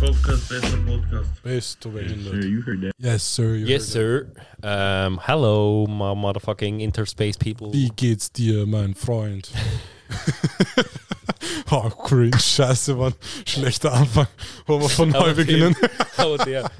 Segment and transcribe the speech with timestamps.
[0.00, 1.42] Podcast, bester Podcast.
[1.42, 2.44] Bist du Sure, behindert?
[2.44, 2.92] you heard that.
[2.98, 3.56] Yes, sir.
[3.56, 4.30] Yes, sir.
[4.62, 7.72] Um, hello, my motherfucking interspace people.
[7.72, 9.50] Wie geht's dir, mein Freund?
[11.70, 12.38] oh, cringe.
[12.38, 13.14] Scheiße, Mann.
[13.46, 14.28] Schlechter Anfang.
[14.66, 15.74] Wollen wir von neu beginnen?
[16.46, 16.70] Der.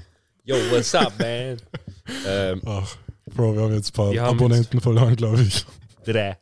[0.45, 1.57] Yo, what's up, man?
[2.27, 2.96] Ähm, Ach,
[3.35, 5.66] Bro, wir haben jetzt ein paar Abonnenten verloren, glaube ich.
[6.05, 6.37] drei.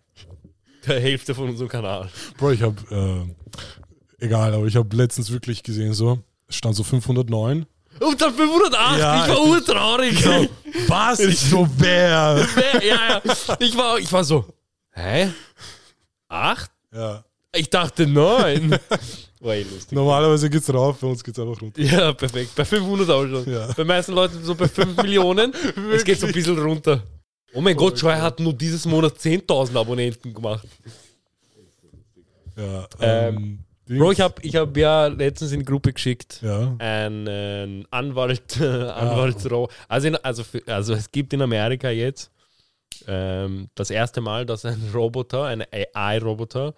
[0.87, 2.09] Der Hälfte von unserem Kanal.
[2.37, 2.77] Bro, ich habe,
[4.21, 7.67] äh, egal, aber ich habe letztens wirklich gesehen, so, stand so 509.
[8.01, 10.23] Und dann 508, Ja, ich war urtraurig.
[10.23, 10.47] So,
[10.89, 11.19] was?
[11.21, 12.47] Ich so, wer?
[12.81, 13.23] ja, ja.
[13.59, 14.45] Ich war, ich war so,
[14.93, 15.31] hä?
[16.29, 16.71] Acht?
[16.93, 17.25] Ja.
[17.55, 18.73] Ich dachte neun.
[19.41, 19.93] War eh lustig.
[19.93, 21.81] Normalerweise geht's rauf, bei uns geht's einfach runter.
[21.81, 22.51] Ja, perfekt.
[22.55, 23.51] Bei 500 auch schon.
[23.51, 23.69] Ja.
[23.75, 25.55] Bei meisten Leuten so bei 5 Millionen.
[25.93, 27.03] es geht so ein bisschen runter.
[27.55, 30.67] Oh mein Gott, Joy hat nur dieses Monat 10.000 Abonnenten gemacht.
[32.57, 32.87] Ja.
[33.01, 33.99] Ähm, Ähm, Dings.
[34.01, 36.75] Bro, ich habe ich hab ja letztens in die Gruppe geschickt, Ja.
[36.79, 39.69] einen Anwalt, äh, Anwaltsro.
[39.89, 42.31] Also, in, also, für, also es gibt in Amerika jetzt
[43.07, 46.75] ähm, das erste Mal, dass ein Roboter, ein AI-Roboter,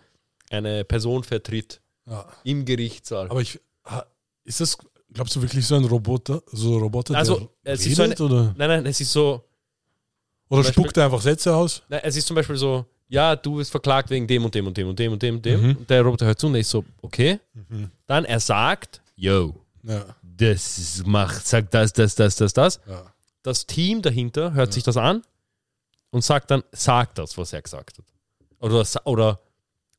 [0.50, 2.26] eine Person vertritt ja.
[2.44, 3.30] im Gerichtssaal.
[3.30, 3.60] Aber ich,
[4.44, 4.76] ist das,
[5.12, 8.20] glaubst du wirklich so ein Roboter, so ein Roboter, Also, der es ist so redet,
[8.20, 9.44] oder, nein, nein, es ist so,
[10.50, 11.82] oder spuckt er einfach Sätze aus?
[11.88, 14.76] nein, es ist zum Beispiel so, ja, du wirst verklagt wegen dem und dem und
[14.76, 15.62] dem und dem und dem und dem.
[15.62, 15.76] Mhm.
[15.76, 17.40] Und der Roboter hört zu und er ist so, okay.
[18.06, 22.80] Dann er sagt, yo, Ja, das macht, sagt das, das, das, das, das.
[22.86, 23.12] ja.
[23.42, 25.22] das Team dahinter hört sich das an
[26.10, 28.04] und sagt dann, sagt das, was er gesagt hat.
[28.60, 29.40] Oder, oder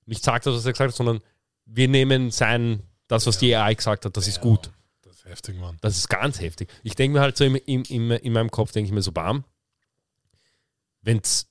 [0.05, 1.21] nicht sagt das, was er gesagt hat, sondern
[1.66, 4.71] wir nehmen sein, das, was die AI gesagt hat, das ist gut.
[5.01, 5.77] Das ist heftig, Mann.
[5.81, 6.69] Das ist ganz heftig.
[6.83, 9.11] Ich denke mir halt so im, im, im, in meinem Kopf, denke ich mir so,
[9.11, 9.44] bam,
[11.01, 11.48] wenn es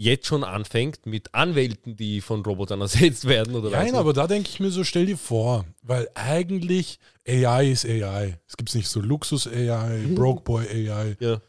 [0.00, 3.94] jetzt schon anfängt mit Anwälten, die von Robotern ersetzt werden oder Nein, nicht.
[3.94, 8.38] aber da denke ich mir so, stell dir vor, weil eigentlich AI ist AI.
[8.46, 11.16] Es gibt nicht so Luxus-AI, Broke Boy AI.
[11.20, 11.40] ja.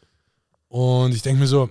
[0.68, 1.70] Und ich denke mir so,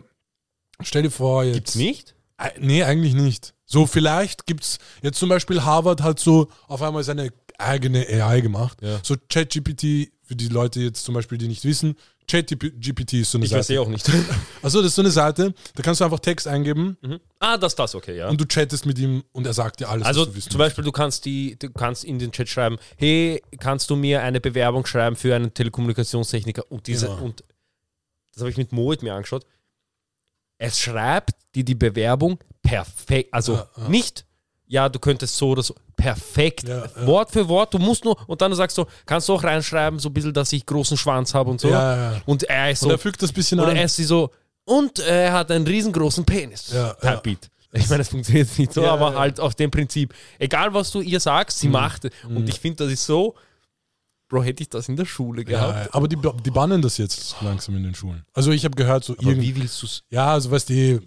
[0.81, 1.55] stell dir vor, jetzt.
[1.55, 2.15] Gibt's nicht?
[2.37, 3.53] Äh, Nee, eigentlich nicht.
[3.65, 8.41] So, vielleicht gibt es jetzt zum Beispiel Harvard hat so auf einmal seine eigene AI
[8.41, 8.77] gemacht.
[8.81, 8.99] Ja.
[9.03, 11.95] So ChatGPT, für die Leute jetzt zum Beispiel, die nicht wissen,
[12.27, 13.73] ChatGPT ist so eine Ich weiß Seite.
[13.73, 14.07] eh auch nicht.
[14.61, 16.95] Also das ist so eine Seite, da kannst du einfach Text eingeben
[17.39, 18.29] ah, das, das, okay, ja.
[18.29, 20.59] und du chattest mit ihm und er sagt dir alles, Also was du wissen zum
[20.59, 24.39] Beispiel, du kannst die, du kannst in den Chat schreiben, hey, kannst du mir eine
[24.41, 26.71] Bewerbung schreiben für einen Telekommunikationstechniker?
[26.71, 27.23] Und diese, Genau.
[27.23, 27.43] und
[28.33, 29.45] das habe ich mit Moet mir angeschaut.
[30.59, 33.89] Es schreibt dir die Bewerbung perfekt, also Ja, ja.
[33.89, 34.25] nicht,
[34.71, 37.07] ja, du könntest so oder so, perfekt, Ja, ja.
[37.07, 40.09] Wort für Wort, du musst nur, und dann sagst du, kannst du auch reinschreiben, so
[40.09, 41.69] ein bisschen, dass ich großen Schwanz habe und so.
[41.69, 42.21] Ja.
[42.25, 43.77] Und er ist Und so, er fügt das ein bisschen oder an.
[43.77, 44.29] er ist so,
[44.65, 46.71] und er hat einen riesengroßen Penis.
[46.71, 46.93] Ja.
[47.17, 47.49] Beat.
[47.73, 50.13] Ich meine, das funktioniert nicht so, aber halt auf dem Prinzip.
[50.39, 51.73] Egal, was du ihr sagst, sie Mhm.
[51.73, 52.07] macht.
[52.27, 53.35] Und ich finde, das ist so,
[54.27, 55.85] Bro, hätte ich das in der Schule gehabt.
[55.87, 55.93] ja.
[55.93, 56.15] aber die,
[56.45, 58.23] die bannen das jetzt langsam in den Schulen.
[58.33, 60.03] Also ich habe gehört, so Aber irgend, wie willst du es?
[60.11, 61.01] ja, also weißt du,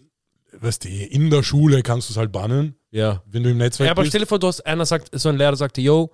[0.60, 3.22] weißt du, in der Schule kannst du es halt bannen, Ja.
[3.26, 3.90] wenn du im Netzwerk ja.
[3.90, 4.10] Aber bist.
[4.12, 6.10] stell dir vor, du hast, einer sagt, so ein Lehrer sagte, yo,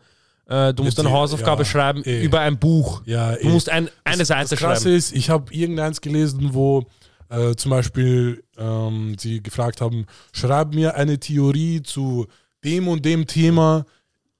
[0.47, 2.25] äh, du musst Jetzt, eine Hausaufgabe ja, schreiben eh.
[2.25, 3.03] über ein Buch.
[3.05, 4.95] Ja, Du musst ein, eine Seite das schreiben.
[4.97, 6.87] ist, ich habe irgendeins gelesen, wo
[7.29, 12.27] äh, zum Beispiel ähm, sie gefragt haben, schreib mir eine Theorie zu
[12.65, 13.85] dem und dem Thema,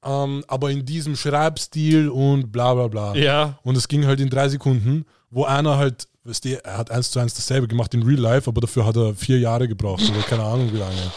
[0.03, 3.15] ähm, aber in diesem Schreibstil und bla bla bla.
[3.15, 3.59] Ja.
[3.63, 7.11] Und es ging halt in drei Sekunden, wo einer halt, weißt du, er hat eins
[7.11, 10.23] zu eins dasselbe gemacht in Real Life, aber dafür hat er vier Jahre gebraucht oder
[10.23, 11.13] keine Ahnung wie lange.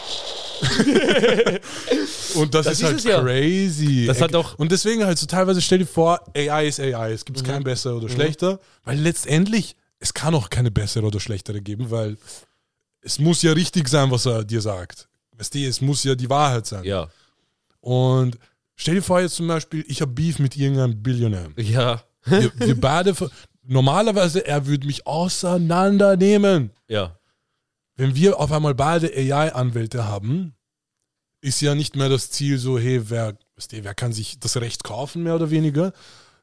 [2.34, 3.20] und das, Das ist, ist halt ja.
[3.22, 4.06] crazy.
[4.06, 7.12] Das hat auch- und deswegen halt so teilweise stell dir vor, AI ist AI.
[7.12, 7.46] Es gibt Mhm.
[7.46, 12.16] kein besser oder schlechter, weil letztendlich, es kann auch keine bessere oder schlechtere geben, weil
[13.00, 15.08] es muss ja richtig sein, was er dir sagt.
[15.36, 16.84] Weißt du, es muss ja die Wahrheit sein.
[16.84, 17.08] Ja.
[17.80, 18.38] Und
[18.76, 21.48] stell dir vor jetzt zum Beispiel, ich habe Beef mit irgendeinem Billionär.
[21.56, 22.02] Ja.
[22.24, 23.14] Wir, wir beide,
[23.66, 26.70] normalerweise, er würde mich auseinandernehmen.
[26.88, 27.16] Ja.
[27.96, 30.54] Wenn wir auf einmal beide AI-Anwälte haben,
[31.40, 33.36] ist ja nicht mehr das Ziel so, hey, wer,
[33.70, 35.92] wer kann sich das Recht kaufen, mehr oder weniger,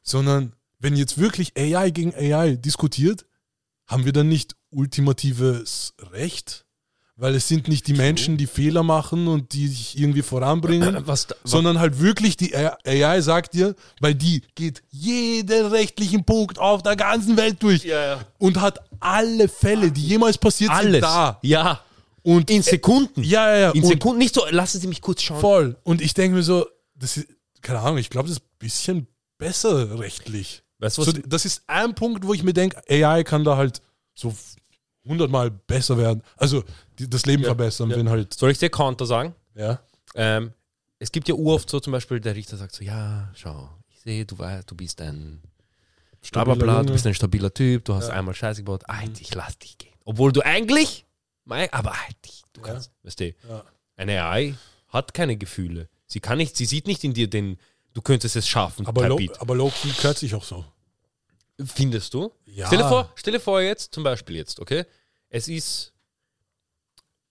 [0.02, 3.26] sondern wenn jetzt wirklich AI gegen AI diskutiert,
[3.86, 6.66] haben wir dann nicht ultimatives Recht?
[7.20, 11.26] Weil es sind nicht die Menschen, die Fehler machen und die sich irgendwie voranbringen, Was,
[11.26, 16.82] da- sondern halt wirklich die AI sagt dir, weil die geht jeden rechtlichen Punkt auf
[16.82, 18.20] der ganzen Welt durch Ja, ja.
[18.38, 21.00] und hat alle Fälle, die jemals passiert sind, alles.
[21.02, 21.38] da.
[21.42, 21.80] Ja.
[22.22, 23.22] Und In Sekunden.
[23.22, 23.70] ja, ja, ja.
[23.72, 24.18] In und Sekunden.
[24.18, 25.40] Nicht so, lassen Sie mich kurz schauen.
[25.40, 25.76] voll.
[25.84, 27.28] Und ich denke mir so, das ist,
[27.62, 29.06] keine Ahnung, ich glaube, das ist ein bisschen
[29.38, 30.62] besser rechtlich.
[30.78, 33.82] Weißt was, So, das ist ein Punkt, wo ich mir denke, AI kann da halt
[34.14, 34.34] so
[35.06, 36.22] hundertmal besser werden.
[36.36, 36.62] Also
[37.08, 37.96] das Leben Ja, verbessern, ja.
[37.96, 39.34] wenn halt, soll ich dir Counter sagen?
[39.54, 39.80] ja.
[40.16, 40.52] Ähm,
[40.98, 44.26] es gibt ja uroft so zum Beispiel, der Richter sagt so, ja, schau, ich sehe,
[44.26, 45.40] du, wei- du bist ein
[46.20, 48.14] Stabiler bla, du bist ein stabiler Typ, du hast Ja.
[48.14, 49.94] einmal Scheiße gebaut, Alter, ich lass dich gehen.
[50.04, 51.06] Obwohl du eigentlich,
[51.44, 52.66] mein, aber Alter, du Ja.
[52.66, 53.64] kannst, weißt du, Ja.
[53.96, 54.54] eine AI
[54.88, 55.88] hat keine Gefühle.
[56.06, 57.56] Sie kann nicht, sie sieht nicht in dir den,
[57.94, 59.40] du könntest es schaffen, Aber, Beat.
[59.40, 60.64] aber Low-Key hört sich auch so.
[61.64, 62.32] Findest du?
[62.46, 62.66] Ja.
[62.66, 64.84] Stell dir vor, stell dir vor jetzt, zum Beispiel jetzt, okay?
[65.28, 65.92] Es ist,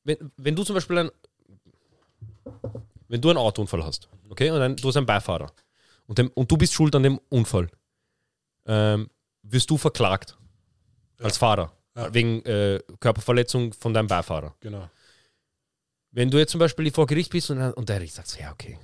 [0.04, 1.12] wenn, wenn du zum Beispiel ein,
[3.08, 5.52] wenn du einen Autounfall hast, okay, und ein, du hast einen Beifahrer
[6.08, 7.70] und, dem, und du bist schuld an dem Unfall,
[8.66, 9.10] ähm,
[9.44, 10.38] wirst du verklagt
[11.20, 12.14] als Fahrer Ja.
[12.14, 14.56] wegen äh, Körperverletzung von deinem Beifahrer.
[14.60, 14.90] Genau.
[16.12, 18.78] Wenn du jetzt zum Beispiel vor Gericht bist und, und der Richter sagt, ja, okay,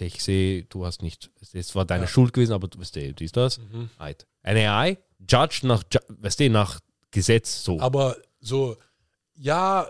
[0.00, 2.08] ich sehe, du hast nicht, es war deine Ja.
[2.08, 3.58] Schuld gewesen, aber du weißt du, dies, das.
[3.58, 3.90] Mhm.
[4.42, 6.80] Eine AI judged nach, weißt du, nach
[7.10, 7.78] Gesetz so.
[7.78, 8.76] Aber so,
[9.34, 9.86] ja,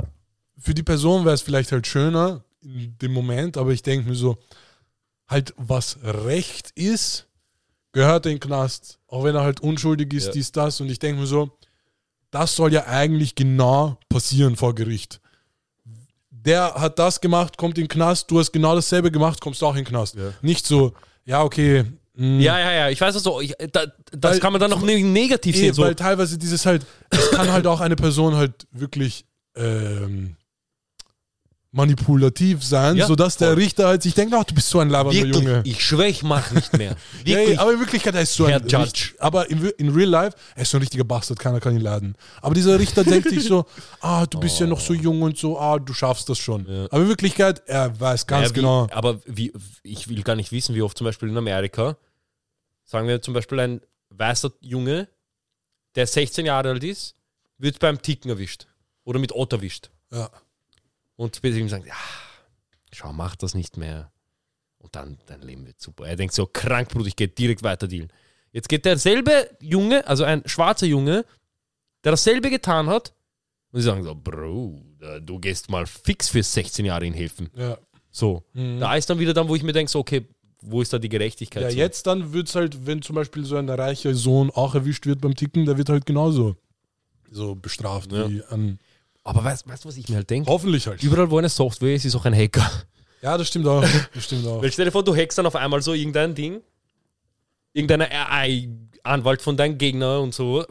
[0.63, 4.15] für die Person wäre es vielleicht halt schöner in dem Moment, aber ich denke mir
[4.15, 4.39] so,
[5.29, 7.27] halt was Recht ist,
[7.93, 10.33] gehört in den Knast, auch wenn er halt unschuldig ist, Ja.
[10.33, 10.81] dies, das.
[10.81, 11.51] Und ich denke mir so,
[12.31, 15.21] das soll ja eigentlich genau passieren vor Gericht.
[16.31, 19.71] Der hat das gemacht, kommt in den Knast, du hast genau dasselbe gemacht, kommst auch
[19.71, 20.15] in den Knast.
[20.17, 20.33] Ja.
[20.43, 20.93] Nicht so,
[21.25, 21.85] ja, okay.
[22.15, 23.41] mh, ja, ja, ja, ich weiß es so.
[23.41, 25.75] Ich, da, das Weil- kann man dann noch ne- negativ Eh, sehen.
[25.75, 25.83] So.
[25.83, 29.25] Weil teilweise dieses halt, es kann halt auch eine Person halt wirklich
[29.55, 30.37] ähm,
[31.75, 33.57] manipulativ sein, Ja, sodass der voll.
[33.63, 35.63] Richter halt sich denkt, ach, du bist so ein labernder Junge.
[35.65, 36.97] ich schwöre, ich mache nicht mehr.
[37.25, 38.83] Ja, aber in Wirklichkeit, er ist so Herr ein Judge.
[38.83, 41.81] Richt- aber in, in real life, er ist so ein richtiger Bastard, keiner kann ihn
[41.81, 42.15] laden.
[42.43, 43.65] Aber dieser Richter denkt sich so,
[44.01, 46.67] ah, du bist ja noch so jung und so, ah, du schaffst das schon.
[46.69, 46.73] Oh.
[46.73, 46.85] Ja.
[46.91, 48.87] Aber in Wirklichkeit, er weiß ganz Ja, wie, genau.
[48.91, 49.53] Aber wie,
[49.83, 51.97] ich will gar nicht wissen, wie oft zum Beispiel in Amerika,
[52.85, 53.81] sagen wir zum Beispiel ein
[54.11, 55.09] weißer Junge,
[55.95, 57.15] der 16 Jahre alt ist,
[57.57, 58.67] wird beim Ticken erwischt.
[59.05, 59.91] Oder mit Ort erwischt.
[60.13, 60.29] Ja.
[61.17, 61.95] Und später ihm sagen, ja,
[62.93, 64.11] schau, mach das nicht mehr.
[64.79, 66.07] Und dann, dein Leben wird super.
[66.07, 68.13] Er denkt so, krank, Bruder, ich gehe direkt weiter dealen.
[68.51, 71.25] Jetzt geht derselbe Junge, also ein schwarzer Junge,
[72.05, 73.15] der dasselbe getan hat,
[73.71, 74.83] und sie sagen so, Bro,
[75.23, 77.49] du gehst mal fix für 16 Jahre in Hilfen.
[77.57, 77.79] Ja.
[78.11, 78.45] So.
[78.53, 78.81] Mhm.
[78.81, 80.27] Da ist dann wieder dann, wo ich mir denke, so, okay,
[80.61, 81.63] wo ist da die Gerechtigkeit?
[81.63, 81.77] Ja, so?
[81.79, 85.23] jetzt dann wird es halt, wenn zum Beispiel so ein reicher Sohn auch erwischt wird
[85.23, 86.57] beim Ticken, der wird halt genauso
[87.33, 88.29] so bestraft Ja.
[88.29, 88.79] wie an.
[89.25, 90.51] Aber weißt du, was ich mir halt denke?
[90.51, 91.03] Hoffentlich halt.
[91.03, 92.69] Überall, wo eine Software ist, ist auch ein Hacker.
[93.23, 93.85] Ja, das stimmt auch.
[94.15, 94.61] Das stimmt auch.
[94.61, 96.61] Weil stell dir vor, du hackst dann auf einmal so irgendein Ding,
[97.73, 100.65] irgendeiner AI-Anwalt von deinem Gegner und so.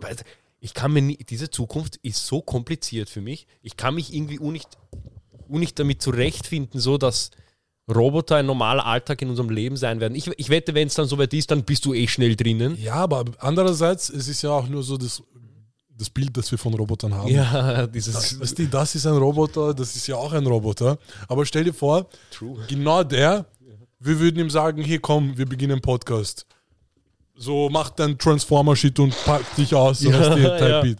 [0.59, 3.47] Ich kann mir nie, diese Zukunft ist so kompliziert für mich.
[3.61, 4.67] Ich kann mich irgendwie nicht,
[5.47, 7.31] nicht damit zurechtfinden, so dass
[7.89, 10.15] Roboter ein normaler Alltag in unserem Leben sein werden.
[10.15, 12.77] Ich, ich wette, wenn es dann soweit ist, dann bist du eh schnell drinnen.
[12.81, 15.23] Ja, aber andererseits, es ist ja auch nur so das,
[16.01, 17.27] das Bild, das wir von Robotern haben.
[17.29, 18.37] Ja, dieses.
[18.39, 20.97] Das, das ist ein Roboter, das ist ja auch ein Roboter.
[21.27, 22.57] Aber stell dir vor, True.
[22.67, 23.45] genau der,
[23.99, 26.45] wir würden ihm sagen, hey komm, wir beginnen einen Podcast.
[27.35, 30.57] So, mach dein Transformer-Shit und pack dich aus, so Ja, hast du ja.
[30.57, 30.97] Type-Beat.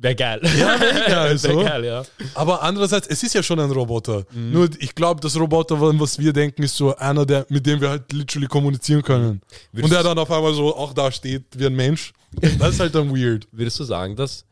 [0.00, 0.40] Wäre geil.
[0.56, 1.48] Ja, wär geil, so.
[1.58, 2.02] Wär geil, ja.
[2.34, 4.24] Aber andererseits, es ist ja schon ein Roboter.
[4.32, 7.90] Nur ich glaube, das Roboter, was wir denken, ist so einer, der, mit dem wir
[7.90, 9.40] halt literally kommunizieren können.
[9.72, 12.12] Würdest- Und der dann auf einmal so auch da steht wie ein Mensch.
[12.58, 13.48] Das ist halt dann weird.
[13.52, 14.44] Würdest du sagen, dass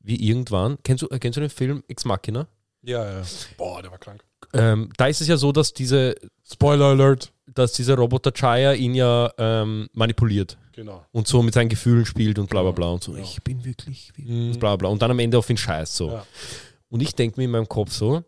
[0.00, 2.46] wir irgendwann, kennst du, äh, kennst du den Film Ex Machina?
[2.82, 3.22] Ja, ja.
[3.58, 4.24] Boah, der war krank.
[4.54, 6.14] Ähm, da ist es ja so, dass diese,
[6.50, 7.30] Spoiler Alert.
[7.54, 11.04] dass dieser Roboter Chaya ihn ja ähm, manipuliert Genau.
[11.10, 13.16] und so mit seinen Gefühlen spielt und bla bla bla und so.
[13.16, 13.22] Ja.
[13.24, 14.52] Ich bin wirklich, wie Mhm.
[14.52, 14.88] und bla bla.
[14.88, 16.10] Und dann am Ende auf ihn scheißt so.
[16.12, 16.24] Ja.
[16.88, 18.22] Und ich denke mir in meinem Kopf so,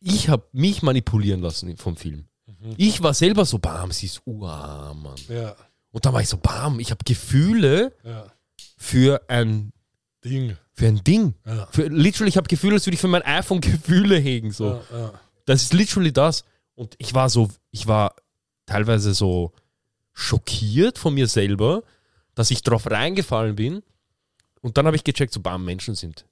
[0.00, 2.26] ich habe mich manipulieren lassen vom Film.
[2.46, 2.74] Mhm.
[2.76, 5.14] Ich war selber so, bam, sie ist urarm, Mann.
[5.28, 5.54] Ja,
[5.92, 8.26] Und dann war ich so, bam, ich habe Gefühle ja.
[8.76, 9.72] für ein,
[10.24, 10.56] Ding.
[10.72, 11.34] für ein Ding.
[11.46, 11.68] Ja.
[11.70, 14.50] Für, literally, ich habe Gefühle, als würde ich für mein iPhone Gefühle hegen.
[14.50, 14.82] So.
[15.46, 16.44] Das ist literally das.
[16.74, 18.16] Und ich war so, ich war
[18.66, 19.52] teilweise so
[20.12, 21.82] schockiert von mir selber,
[22.34, 23.82] dass ich drauf reingefallen bin.
[24.60, 26.24] Und dann habe ich gecheckt, so, bam, Menschen sind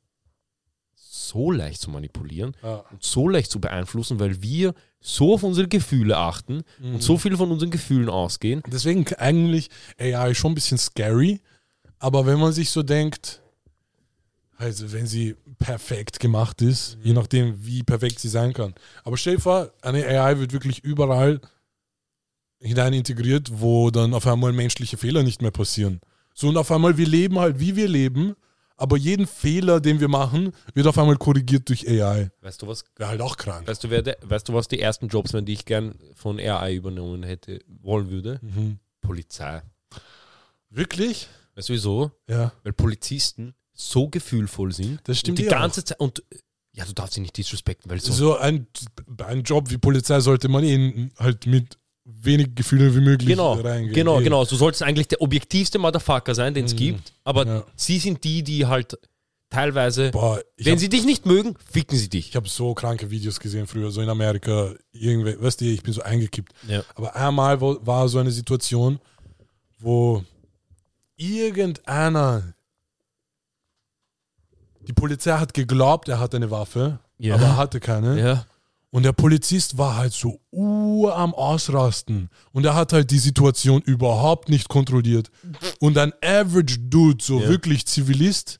[0.94, 2.84] so leicht zu manipulieren ja.
[2.90, 6.94] und so leicht zu beeinflussen, weil wir so auf unsere Gefühle achten Mhm.
[6.94, 8.62] und so viel von unseren Gefühlen ausgehen.
[8.66, 11.40] Deswegen eigentlich AI schon ein bisschen scary,
[11.98, 13.40] aber wenn man sich so denkt,
[14.56, 18.74] also wenn sie perfekt gemacht ist, je nachdem wie perfekt sie sein kann.
[19.04, 21.40] Aber stell dir vor, eine AI wird wirklich überall
[22.62, 26.00] hinein integriert, wo dann auf einmal menschliche Fehler nicht mehr passieren.
[26.34, 28.34] So und auf einmal wir leben halt wie wir leben,
[28.76, 32.30] aber jeden Fehler, den wir machen, wird auf einmal korrigiert durch AI.
[32.40, 32.84] Weißt du was?
[32.96, 33.68] Wäre halt auch krank.
[33.68, 36.40] Weißt du, wer der, weißt du, was die ersten Jobs wären, die ich gern von
[36.40, 38.40] AI übernommen hätte, wollen würde?
[38.42, 38.78] Mhm.
[39.00, 39.62] Polizei.
[40.70, 41.28] Wirklich?
[41.54, 42.10] Weißt du wieso?
[42.28, 42.52] Ja.
[42.62, 45.00] Weil Polizisten so gefühlvoll sind.
[45.04, 46.00] Das stimmt die ganze Zeit.
[46.00, 46.22] Und
[46.72, 48.12] ja, du darfst sie nicht disrespekten, weil so.
[48.12, 48.66] So ein,
[49.24, 53.94] ein Job wie Polizei sollte man eh halt mit wenig Gefühle wie möglich Genau, reingehen.
[53.94, 54.24] genau, Eh.
[54.24, 54.44] genau.
[54.44, 56.78] Du solltest eigentlich der objektivste Motherfucker sein, den es Mhm.
[56.78, 57.12] gibt.
[57.24, 57.64] Aber Ja.
[57.76, 58.98] sie sind die, die halt
[59.50, 62.30] teilweise, Boah, wenn hab- sie dich nicht mögen, ficken sie dich.
[62.30, 64.74] Ich habe so kranke Videos gesehen früher, so in Amerika.
[64.92, 66.52] Irgendwie, weißt du, ich bin so eingekippt.
[66.66, 66.82] Ja.
[66.94, 68.98] Aber einmal war so eine Situation,
[69.78, 70.24] wo
[71.16, 72.54] irgendeiner,
[74.88, 77.34] die Polizei hat geglaubt, er hat eine Waffe, Ja.
[77.36, 78.18] aber er hatte keine.
[78.18, 78.46] Ja.
[78.94, 82.28] Und der Polizist war halt so ur am Ausrasten.
[82.52, 85.30] Und er hat halt die Situation überhaupt nicht kontrolliert.
[85.80, 87.48] Und ein Average Dude, so Ja.
[87.48, 88.58] wirklich Zivilist,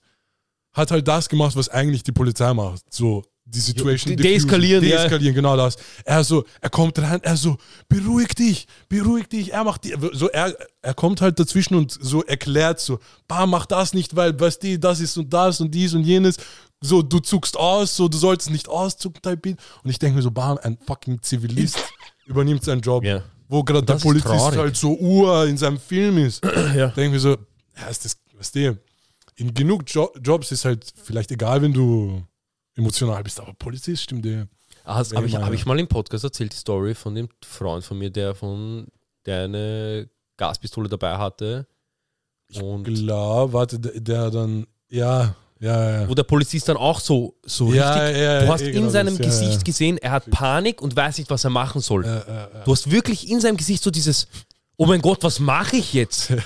[0.73, 2.83] hat halt das gemacht, was eigentlich die Polizei macht.
[2.91, 4.17] So die Situation.
[4.17, 4.97] de- deeskalieren, diffusen.
[4.97, 5.03] ja.
[5.03, 5.77] Deeskalieren, genau das.
[6.07, 7.59] Er so, er kommt rein, er so,
[7.91, 9.53] beruhig dich, beruhig dich.
[9.53, 13.67] Er macht die, so, er, er kommt halt dazwischen und so erklärt so, bah, mach
[13.67, 16.37] das nicht, weil, weißt du, das ist und das und dies und jenes.
[16.83, 19.59] So, du zuckst aus, so, du solltest nicht auszucken, Beat.
[19.83, 21.79] Und ich denke mir so, bam, ein fucking Zivilist
[22.27, 23.05] übernimmt seinen Job.
[23.05, 23.23] Ja.
[23.49, 24.59] Wo gerade der Polizist traurig.
[24.59, 26.45] halt so ur in seinem Film ist.
[26.75, 26.89] Ja.
[26.89, 27.37] Denke mir so,
[27.77, 28.79] ja, ist das, weißt du,
[29.37, 32.23] in genug jo Jobs ist halt vielleicht egal, wenn du
[32.75, 34.49] emotional bist, aber Polizist stimmt dir.
[34.85, 37.85] Habe Wenn ich, mal- hab ich mal im Podcast erzählt, die Story von dem Freund
[37.85, 38.87] von mir, der von
[39.27, 41.67] der eine Gaspistole dabei hatte.
[42.61, 46.09] Und Klar, warte, der, der dann, ja, ja, ja.
[46.09, 48.23] wo der Polizist dann auch so, so Ja, richtig.
[48.23, 51.45] ja, du hast in seinem das, Gesicht gesehen, er hat Panik und weiß nicht, was
[51.45, 52.03] er machen soll.
[52.65, 54.27] Du hast wirklich in seinem Gesicht so dieses,
[54.77, 56.33] oh mein Gott, was mache ich jetzt?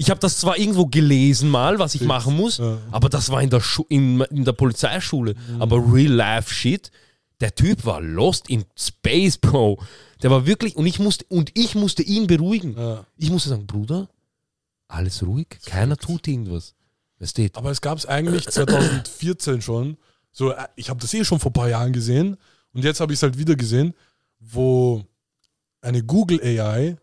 [0.00, 2.60] Ich habe das zwar irgendwo gelesen mal, was ich machen muss,
[2.92, 5.34] aber das war in der, Schu in, in der Polizeischule.
[5.34, 5.60] Mhm.
[5.60, 6.92] Aber Real Life Shit,
[7.40, 9.82] der Typ war lost in Space, Bro.
[10.22, 12.76] Der war wirklich, und ich musste, und ich musste ihn beruhigen.
[13.16, 14.08] Ich musste sagen, Bruder,
[14.86, 16.76] alles ruhig, keiner tut irgendwas.
[17.18, 17.48] Du?
[17.54, 19.96] Aber es gab es eigentlich 2014 schon.
[20.30, 22.36] So, äh, ich habe das eh schon vor ein paar Jahren gesehen
[22.72, 23.94] und jetzt habe ich es halt wieder gesehen,
[24.38, 25.04] wo
[25.80, 26.96] eine Google AI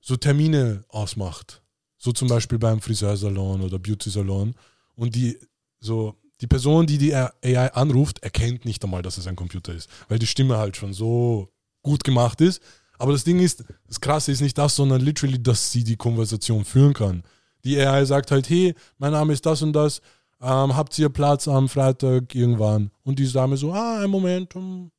[0.00, 1.62] so Termine ausmacht.
[1.98, 4.54] So zum Beispiel beim Friseursalon oder Beauty-Salon.
[4.94, 5.38] Und die
[5.80, 9.88] so die Person, die die AI anruft, erkennt nicht einmal, dass es ein Computer ist,
[10.08, 11.48] weil die Stimme halt schon so
[11.82, 12.62] gut gemacht ist.
[12.98, 16.64] Aber das Ding ist, das Krasse ist nicht das, sondern literally, dass sie die Konversation
[16.64, 17.22] führen kann.
[17.64, 20.00] Die AI sagt halt, hey, mein Name ist das und das,
[20.40, 22.90] ähm, habt ihr Platz am Freitag irgendwann?
[23.04, 24.90] Und die Dame so, ah, einen Moment, hm,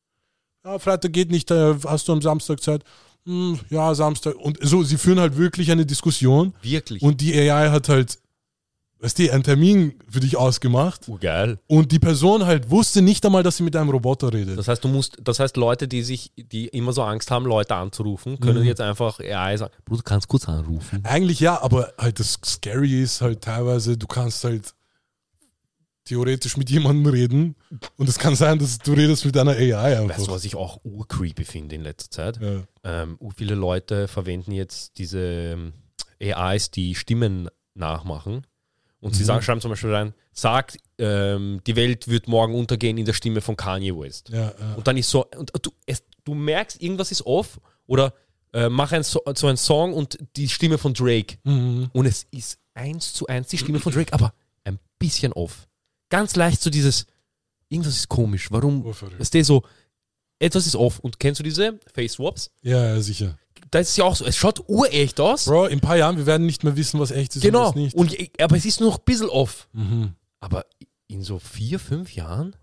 [0.65, 2.83] ja, Freitag geht nicht, äh, hast du am Samstag Zeit?
[3.25, 4.35] Hm, ja, Samstag.
[4.35, 7.01] Und so, sie führen halt wirklich eine Diskussion Wirklich.
[7.01, 8.19] und die AI hat halt,
[9.01, 11.57] weißt du, einen Termin für dich ausgemacht Urgeil.
[11.67, 14.57] und die Person halt wusste nicht einmal, dass sie mit einem Roboter redet.
[14.57, 17.75] Das heißt, du musst, das heißt, Leute, die sich, die immer so Angst haben, Leute
[17.75, 18.65] anzurufen, können Mhm.
[18.67, 20.99] jetzt einfach AI sagen, Bruder, kannst kurz anrufen.
[21.05, 24.73] Eigentlich ja, aber halt das Scary ist halt teilweise, du kannst halt
[26.05, 27.55] theoretisch mit jemandem reden
[27.97, 30.17] und es kann sein, dass du redest mit einer AI einfach.
[30.17, 32.39] Weißt du, was ich auch urcreepy finde in letzter Zeit?
[32.41, 32.63] ja.
[32.83, 35.73] Ähm, viele Leute verwenden jetzt diese ähm,
[36.21, 38.41] AIs, die Stimmen nachmachen.
[39.01, 39.27] Und sie Mhm.
[39.27, 43.39] sagen, schreiben zum Beispiel rein, sagt, ähm, die Welt wird morgen untergehen in der Stimme
[43.41, 44.29] von Kanye West.
[44.29, 44.73] Ja, ja.
[44.75, 48.13] Und dann ist so, und du, es, du merkst, irgendwas ist off oder
[48.51, 51.37] äh, mach ein so, so einen Song und die Stimme von Drake.
[51.43, 51.89] Mhm.
[51.93, 54.33] Und es ist eins zu eins die Stimme von Drake, aber
[54.65, 55.67] ein bisschen off.
[56.09, 57.05] Ganz leicht so dieses,
[57.69, 58.51] irgendwas ist komisch.
[58.51, 58.85] Warum?
[59.19, 59.63] Ist der so,
[60.39, 60.99] etwas ist off.
[60.99, 62.49] Und kennst du diese Face Swaps?
[62.61, 63.37] Ja, ja, sicher.
[63.71, 65.45] Da ist es ja auch so, es schaut urecht aus.
[65.45, 67.59] Bro, in ein paar Jahren, wir werden nicht mehr wissen, was echt ist genau.
[67.59, 67.95] und was nicht.
[67.95, 69.67] Und, aber es ist nur noch ein bisschen off.
[69.73, 70.15] Mhm.
[70.39, 70.65] Aber
[71.07, 72.55] in so vier, fünf Jahren,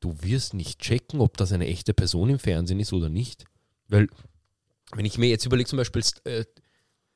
[0.00, 3.44] du wirst nicht checken, ob das eine echte Person im Fernsehen ist oder nicht.
[3.88, 4.08] Weil,
[4.94, 6.44] wenn ich mir jetzt überlege, zum Beispiel, äh,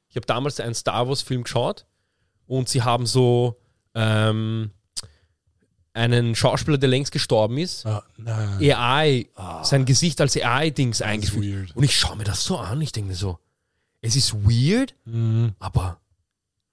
[0.09, 1.87] ich habe damals einen Star Wars-Film geschaut
[2.47, 3.61] und sie haben so
[3.95, 4.71] ähm,
[5.95, 8.03] einen Schauspieler, der längst gestorben ist, Ah.
[8.61, 9.27] AI,
[9.63, 11.77] sein Gesicht als AI-Dings eingefügt.
[11.77, 13.39] Und ich schaue mir das so an, ich denke mir so,
[14.01, 15.53] es ist weird, Mhm.
[15.59, 15.99] aber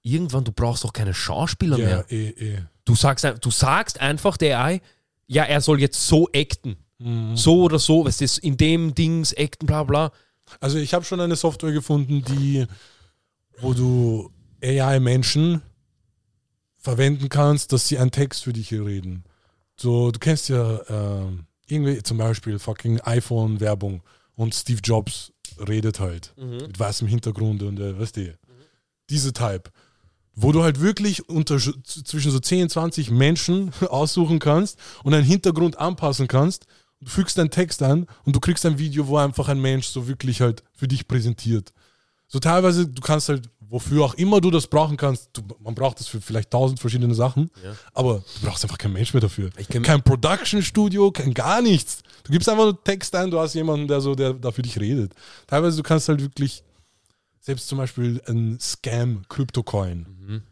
[0.02, 2.04] irgendwann, du brauchst doch keine Schauspieler Ja, mehr.
[2.10, 2.58] eh, eh.
[2.84, 4.80] Du sagst, du sagst einfach der AI,
[5.26, 6.76] ja, er soll jetzt so acten.
[6.98, 7.36] Mhm.
[7.36, 10.12] So oder so, was ist in dem Dings acten, bla bla.
[10.60, 12.66] Also ich habe schon eine Software gefunden, die,
[13.60, 14.30] wo du
[14.62, 15.62] AI-Menschen
[16.80, 19.24] verwenden kannst, dass sie einen Text für dich hier reden.
[19.76, 24.02] So, du kennst ja ähm, irgendwie zum Beispiel fucking iPhone-Werbung
[24.34, 25.32] und Steve Jobs
[25.68, 28.34] redet halt mit weißem Hintergrund und äh, weißt du,
[29.10, 29.64] diese Type.
[30.34, 35.78] Wo du halt wirklich unter, zwischen so 10, 20 Menschen aussuchen kannst und einen Hintergrund
[35.78, 36.66] anpassen kannst.
[37.00, 40.06] Du fügst deinen Text an und du kriegst ein Video, wo einfach ein Mensch so
[40.06, 41.72] wirklich halt für dich präsentiert.
[42.28, 46.00] So teilweise, du kannst halt wofür auch immer du das brauchen kannst, du, man braucht
[46.00, 47.72] das für vielleicht tausend verschiedene Sachen, Ja.
[47.94, 49.50] aber du brauchst einfach kein Mensch mehr dafür.
[49.82, 52.02] Kein Production-Studio, kein gar nichts.
[52.24, 54.78] Du gibst einfach nur Text ein, du hast jemanden, der so, der da für dich
[54.78, 55.14] redet.
[55.46, 56.62] Teilweise du kannst halt wirklich,
[57.40, 60.06] selbst zum Beispiel ein Scam, Crypto-Coin.
[60.26, 60.42] Mhm.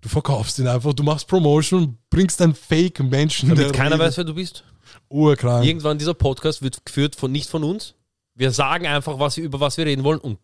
[0.00, 4.06] Du verkaufst ihn einfach, du machst Promotion, bringst einen Fake-Menschen, Damit keiner redet.
[4.08, 4.64] weiß, wer du bist.
[5.08, 5.64] Urkrank.
[5.64, 7.94] Irgendwann dieser Podcast wird geführt von nicht von uns.
[8.34, 10.38] Wir sagen einfach, was wir, über was wir reden wollen und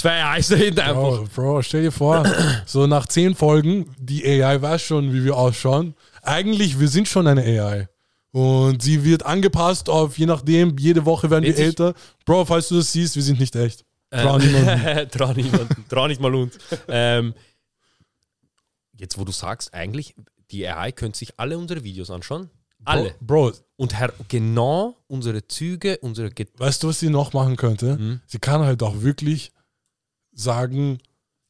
[0.00, 0.94] zwei Eis reden einfach.
[0.94, 2.24] Bro, Bro, stell dir vor,
[2.66, 5.94] so nach zehn Folgen, die AI weiß schon, wie wir ausschauen.
[6.22, 7.88] Eigentlich, wir sind schon eine AI.
[8.32, 11.64] Und sie wird angepasst auf, je nachdem, jede Woche werden wir Witzig.
[11.66, 11.94] älter.
[12.24, 13.84] Bro, falls du das siehst, wir sind nicht echt.
[14.10, 15.10] Trau Ähm, niemanden.
[15.10, 15.84] trau niemanden.
[15.88, 16.56] Trau nicht mal uns.
[16.88, 17.34] Ähm,
[18.96, 20.14] jetzt, wo du sagst, eigentlich,
[20.50, 22.50] die AI könnte sich alle unsere Videos anschauen.
[22.84, 23.14] Alle.
[23.20, 27.96] Bro, Und her genau unsere Züge, unsere Get weißt du, was sie noch machen könnte?
[27.98, 28.20] Mhm.
[28.26, 29.52] Sie kann halt auch wirklich
[30.40, 30.98] sagen,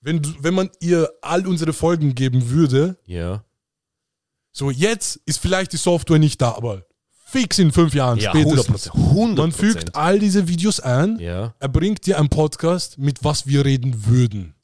[0.00, 3.44] wenn, wenn man ihr all unsere Folgen geben würde, Ja.
[4.52, 6.84] so jetzt ist vielleicht die Software nicht da, aber
[7.26, 8.90] fix in fünf Jahren Ja, spätestens.
[8.90, 8.94] 100%.
[9.14, 9.36] 100%.
[9.36, 11.54] Man fügt all diese Videos ein, Ja.
[11.58, 14.54] er bringt dir einen Podcast, mit was wir reden würden.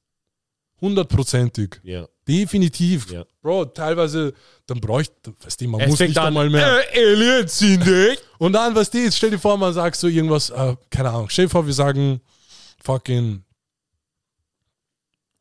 [0.81, 1.81] Hundertprozentig.
[1.83, 2.07] Ja.
[2.29, 3.11] Definitiv.
[3.11, 3.25] Ja.
[3.41, 4.35] Bro, teilweise,
[4.67, 6.81] dann bräuchte, weißt du, man Es muss nicht an, einmal mehr.
[6.95, 8.19] Äh, Aliens sind ich.
[8.39, 11.29] Und dann, weißt du, jetzt stell dir vor, man sagt so irgendwas, äh, keine Ahnung,
[11.31, 12.21] stell dir vor, wir sagen,
[12.83, 13.43] fucking,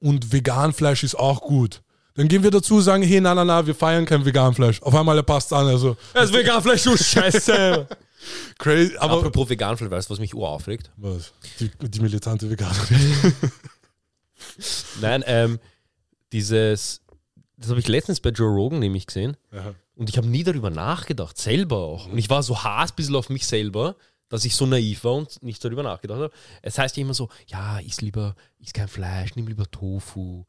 [0.06, 1.82] und Veganfleisch ist auch gut.
[2.14, 4.80] Dann gehen wir dazu, sagen, hey, na, na, na, wir feiern kein Veganfleisch.
[4.84, 7.88] Auf einmal, er passt an, also, Das Veganfleisch, du Scheiße.
[8.60, 9.18] crazy, aber.
[9.18, 10.92] Apropos Veganfleisch, weißt du, was mich uraufregt?
[10.98, 11.34] was?
[11.60, 13.34] Die, die militante Veganerin.
[15.02, 15.60] Nein, ähm,
[16.32, 17.02] dieses,
[17.58, 19.36] das habe ich letztens bei Joe Rogan nämlich gesehen.
[19.52, 19.74] Ja.
[19.96, 22.06] Und ich habe nie darüber nachgedacht, selber auch.
[22.06, 23.96] Und ich war so hart ein bisschen auf mich selber,
[24.30, 26.34] dass ich so naiv war und nicht darüber nachgedacht habe.
[26.62, 30.46] Es heißt ja immer so, ja, iss lieber, iss kein Fleisch, nimm lieber Tofu.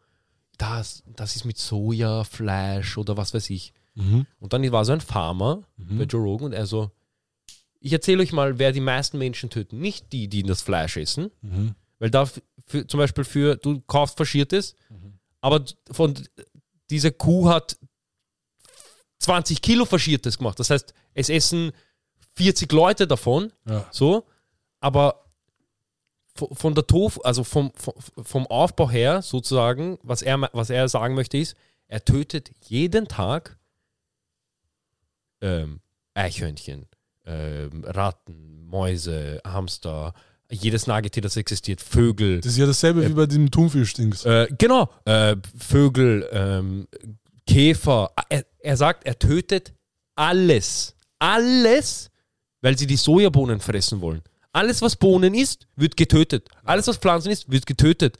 [0.58, 3.72] Das, das ist mit Sojafleisch oder was weiß ich.
[3.94, 4.26] Mhm.
[4.38, 6.90] Und dann war so ein Farmer bei Joe Rogan und er so,
[7.80, 9.78] ich erzähle euch mal, wer die meisten Menschen töten.
[9.78, 11.74] Nicht die, die das Fleisch essen, Mhm.
[11.98, 12.28] weil da
[12.66, 14.74] für, zum Beispiel für, du kaufst Faschiertes,
[15.40, 16.14] aber von
[16.90, 17.76] diese Kuh hat
[19.18, 20.58] 20 Kilo Faschiertes gemacht.
[20.58, 21.72] Das heißt, es essen
[22.36, 23.86] 40 Leute davon, Ja.
[23.90, 24.24] so,
[24.80, 25.24] aber
[26.36, 27.72] vo- von der Tofu, also vom,
[28.22, 31.56] vom, Aufbau her sozusagen, was er, was er sagen möchte, ist,
[31.88, 33.56] er tötet jeden Tag
[35.40, 35.80] ähm,
[36.14, 36.86] Eichhörnchen,
[37.24, 40.14] ähm, Ratten, Mäuse, Hamster,
[40.50, 42.40] jedes Nagetier, das existiert, Vögel.
[42.40, 44.24] Das ist ja dasselbe wie bei dem Thunfisch-Dings.
[44.24, 46.86] Äh, genau, äh, Vögel, ähm,
[47.46, 48.10] Käfer.
[48.28, 49.72] Er, er sagt, er tötet
[50.14, 50.94] alles.
[51.18, 52.10] Alles,
[52.66, 54.22] weil sie die Sojabohnen fressen wollen.
[54.50, 56.48] Alles, was Bohnen ist, wird getötet.
[56.64, 58.16] Alles, was Pflanzen ist, wird getötet.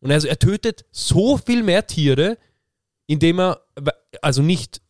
[0.00, 2.36] Und also er tötet so viel mehr Tiere,
[3.06, 3.60] indem er,
[4.20, 4.82] also nicht,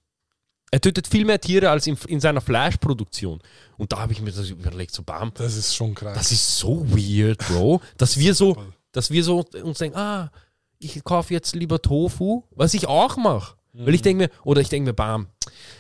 [0.70, 3.42] er tötet viel mehr Tiere als in, in seiner Fleischproduktion.
[3.76, 6.16] Und da habe ich mir das überlegt, so bam, Das ist schon krass.
[6.16, 8.56] das ist so weird, Bro, dass wir so,
[8.92, 10.32] dass wir so uns denken, ah,
[10.78, 13.56] ich kaufe jetzt lieber Tofu, was ich auch mache.
[13.74, 15.26] Weil ich denke mir, oder ich denke mir, bam,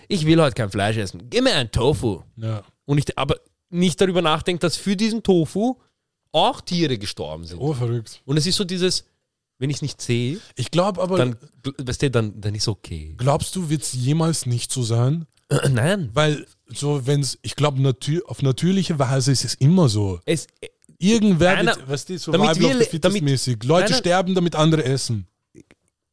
[0.06, 2.20] ich will heute kein Fleisch essen, gib mir ein Tofu.
[2.36, 2.62] ja.
[2.86, 3.36] Und ich aber
[3.68, 5.76] nicht darüber nachdenke, dass für diesen Tofu
[6.32, 7.58] auch Tiere gestorben sind.
[7.58, 8.20] Oh, verrückt.
[8.24, 9.04] Und es ist so dieses,
[9.58, 11.36] wenn ich es nicht sehe, Ich glaube aber, dann,
[11.78, 13.14] weißt du, dann, dann ist okay.
[13.18, 15.26] glaubst du, wird es jemals nicht so sein?
[15.70, 16.10] Nein.
[16.12, 20.20] Weil, so, wenn es, ich glaube, natür auf natürliche Weise ist es immer so.
[20.24, 20.46] Es,
[20.98, 23.62] Irgendwer, Einer- wird, weißt du, so damit wir damit- mäßig.
[23.64, 23.98] Leute nein.
[24.00, 25.26] sterben, damit andere essen.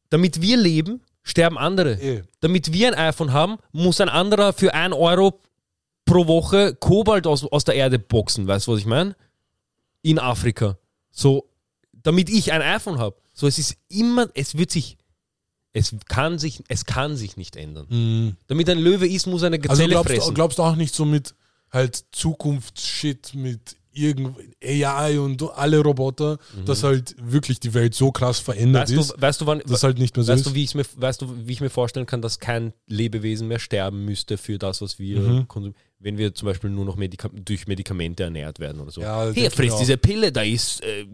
[0.10, 1.94] damit wir leben, sterben andere.
[2.02, 2.24] Eh.
[2.42, 5.40] damit wir ein iPhone haben, muss ein anderer für 1 Euro
[6.14, 8.48] pro Woche Kobalt aus, aus der Erde boxen.
[8.48, 9.16] Weißt du, was ich meine?
[10.02, 10.78] In Afrika.
[11.12, 11.50] So,
[11.92, 13.16] damit ich ein iPhone habe.
[13.34, 14.98] So, es ist immer, es wird sich,
[15.72, 17.88] es kann sich, es kann sich nicht ändern.
[17.90, 18.38] Mhm.
[18.48, 20.34] Damit ein Löwe ist, muss eine Also Gazelle glaubst du, fressen.
[20.36, 21.34] glaubst du auch nicht so mit
[21.72, 28.40] halt Zukunftsshit, mit irgend AI und alle Roboter, dass halt wirklich die Welt so krass
[28.40, 28.98] verändert Mhm.
[28.98, 30.52] weißt, ist, du, weißt du, wann, dass halt nicht mehr so weißt ist.
[30.52, 33.60] du, wie ich mir, weißt du, wie ich mir vorstellen kann, dass kein Lebewesen mehr
[33.60, 35.48] sterben müsste für das, was wir Mhm.
[35.48, 39.02] konsumieren, wenn wir zum Beispiel nur noch Medika durch Medikamente ernährt werden oder so.
[39.02, 41.06] Ja, Hier, frisst diese Pille, da ist äh,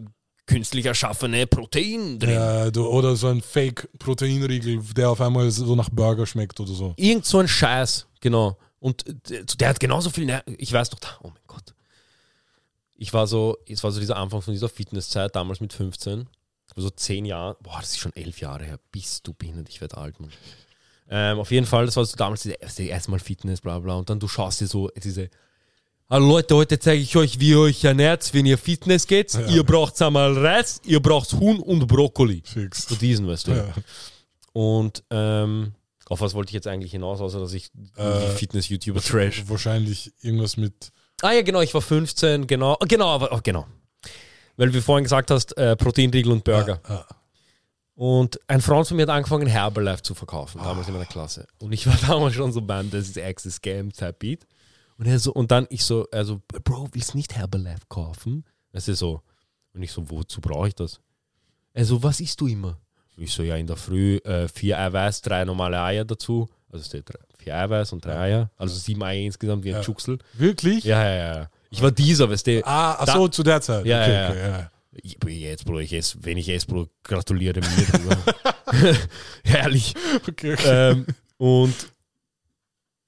[0.46, 2.30] künstlich erschaffene Protein drin.
[2.30, 6.94] Ja, du, oder so ein Fake-Proteinriegel, der auf einmal so nach Burger schmeckt oder so.
[6.96, 8.56] Irgend so ein Scheiß, genau.
[8.78, 11.74] Und äh, der hat genauso viel, Ner ich weiß doch, oh mein Gott.
[13.00, 16.28] Ich war so, es war so dieser Anfang von dieser Fitnesszeit, damals mit 15,
[16.76, 19.96] so 10 Jahre, boah, das ist schon 11 Jahre her, bist du behindert, ich werde
[19.96, 20.30] alt, Mann.
[21.08, 23.94] Ähm, auf jeden Fall, das war so damals das erste, erste Mal Fitness, bla bla,
[23.94, 25.30] und dann du schaust dir so diese
[26.10, 29.32] Hallo Leute, heute zeige ich euch, wie ihr euch ernährt, wenn ihr Fitness geht.
[29.48, 32.42] Ihr braucht einmal Reis, ihr braucht Huhn und Brokkoli.
[32.44, 32.88] Fix.
[32.88, 33.52] So diesen, weißt du.
[33.52, 33.72] Ja.
[34.52, 35.72] Und ähm,
[36.06, 39.44] auf was wollte ich jetzt eigentlich hinaus, außer dass ich Äh, Fitness-YouTuber trash.
[39.46, 40.90] Wahrscheinlich irgendwas mit.
[41.22, 43.66] Ah ja, genau, ich war 15, genau, genau, aber, oh, genau.
[44.56, 46.80] Weil du vorhin gesagt hast, äh, Proteinriegel und Burger.
[46.84, 47.04] Ah,
[47.94, 51.46] Und ein Freund von mir hat angefangen, Herbalife zu verkaufen, damals in meiner Klasse.
[51.58, 54.46] Und ich war damals schon so beim Das ist Access Scam Type Beat.
[54.98, 58.44] Und er so, und dann ich so, also, Bro, willst du nicht Herbalife kaufen?
[58.72, 59.22] Das ist so.
[59.72, 61.00] Und ich so, wozu brauche ich das?
[61.72, 62.78] Er so, was isst du immer?
[63.16, 66.48] Ich so, ja, in der Früh äh, vier Eiweiß, drei normale Eier dazu.
[66.70, 68.50] Also es steht drei- vier Eiweiß und drei Eier.
[68.56, 69.82] Also sieben Eier insgesamt wie ein Ja.
[69.82, 70.18] Juxel.
[70.34, 70.84] Wirklich?
[70.84, 71.50] Ja, ja, ja.
[71.70, 72.66] Ich war dieser, weißt du.
[72.66, 73.84] Ah, ach so, zu der Zeit.
[73.86, 74.70] Ja, okay, ja, okay, ja.
[75.02, 78.16] Ich, jetzt, Bruder, ich esse, wenn ich esse, Bruder, gratuliere mir.
[79.44, 79.94] Herrlich.
[80.28, 80.90] Okay, okay.
[80.92, 81.06] ähm,
[81.38, 81.74] und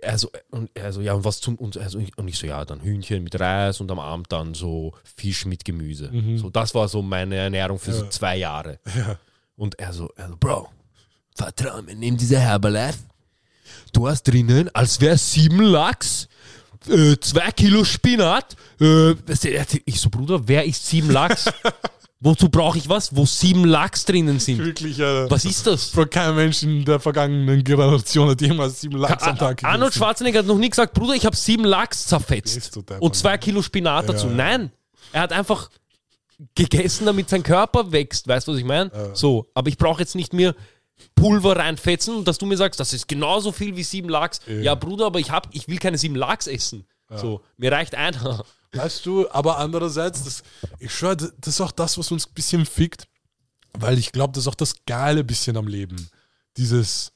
[0.05, 3.23] also, und also, ja, und was zum, und, also, und ich so, ja, dann Hühnchen
[3.23, 6.11] mit Reis und am Abend dann so Fisch mit Gemüse.
[6.13, 6.39] Mhm.
[6.39, 8.11] So, das war so meine Ernährung für so Ja.
[8.11, 8.79] zwei Jahre.
[8.97, 9.17] Ja.
[9.57, 10.69] Und er so, er so, Bro,
[11.37, 12.99] vertrau mir, nimm diese Herbalife.
[13.93, 16.29] Du hast drinnen, als wäre sieben Lachs,
[16.89, 18.57] äh, zwei Kilo Spinat.
[18.81, 19.13] Äh,
[19.85, 21.47] ich so, Bruder, wer ist sieben Lachs?
[22.25, 24.59] Wozu brauche ich was, wo sieben Lachs drinnen sind?
[24.59, 25.91] Wirklich, äh, Was ist das?
[25.91, 29.99] Bro, kein Mensch in der vergangenen Generation hat jemals sieben Lachs am Tag Arnold gegessen.
[29.99, 33.61] Schwarzenegger hat noch nie gesagt, Bruder, ich habe sieben Lachs Ist zerfetzt und zwei Kilo
[33.61, 34.29] Spinat Ja, dazu.
[34.29, 34.35] ja.
[34.35, 34.71] Nein,
[35.11, 35.69] er hat einfach
[36.55, 38.29] gegessen, damit sein Körper wächst.
[38.29, 38.91] Weißt du, was ich meine?
[38.95, 39.15] Ja.
[39.17, 40.55] So, aber ich brauche jetzt nicht mehr
[41.15, 44.41] Pulver reinfetzen und dass du mir sagst, das ist genauso viel wie sieben Lachs.
[44.47, 44.55] Ja.
[44.55, 46.87] Ja, Bruder, aber ich, hab, ich will keine sieben Lachs essen.
[47.15, 48.43] So, mir reicht einer.
[48.73, 50.43] Weißt du, aber andererseits, das,
[50.79, 53.07] ich schwör, das ist auch das, was uns ein bisschen fickt,
[53.75, 56.09] weil ich glaube, das ist auch das geile bisschen am Leben.
[56.57, 57.13] Dieses,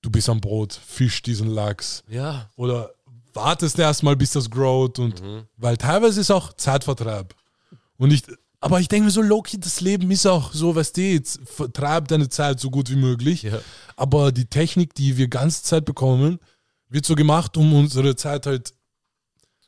[0.00, 2.48] du bist am Brot, fisch diesen Lachs Ja.
[2.56, 2.94] oder
[3.34, 5.20] wartest erstmal, bis das growt und
[5.56, 7.34] weil teilweise ist auch Zeitvertreib.
[7.96, 8.22] Und ich,
[8.60, 12.08] aber ich denke mir so, Loki, das Leben ist auch so, was du jetzt, vertreib
[12.08, 13.42] deine Zeit so gut wie möglich.
[13.44, 13.60] Ja.
[13.96, 16.38] Aber die Technik, die wir ganze Zeit bekommen,
[16.88, 18.72] wird so gemacht, um unsere Zeit halt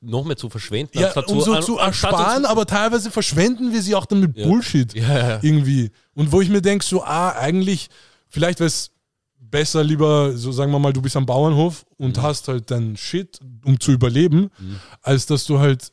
[0.00, 0.98] Noch mehr zu verschwenden.
[0.98, 4.46] ja, um so zu ersparen, aber teilweise verschwenden wir sie auch dann mit Ja.
[4.46, 5.90] Bullshit Ja, irgendwie.
[6.14, 7.88] Und wo ich mir denke, so, ah, eigentlich,
[8.28, 8.90] vielleicht wäre es
[9.38, 12.22] besser lieber, so sagen wir mal, du bist am Bauernhof und Mhm.
[12.22, 14.50] hast halt dein Shit, um zu überleben,
[15.02, 15.92] als dass du halt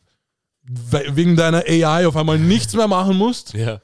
[0.68, 3.54] wegen deiner AI auf einmal nichts mehr machen musst.
[3.54, 3.82] Ja.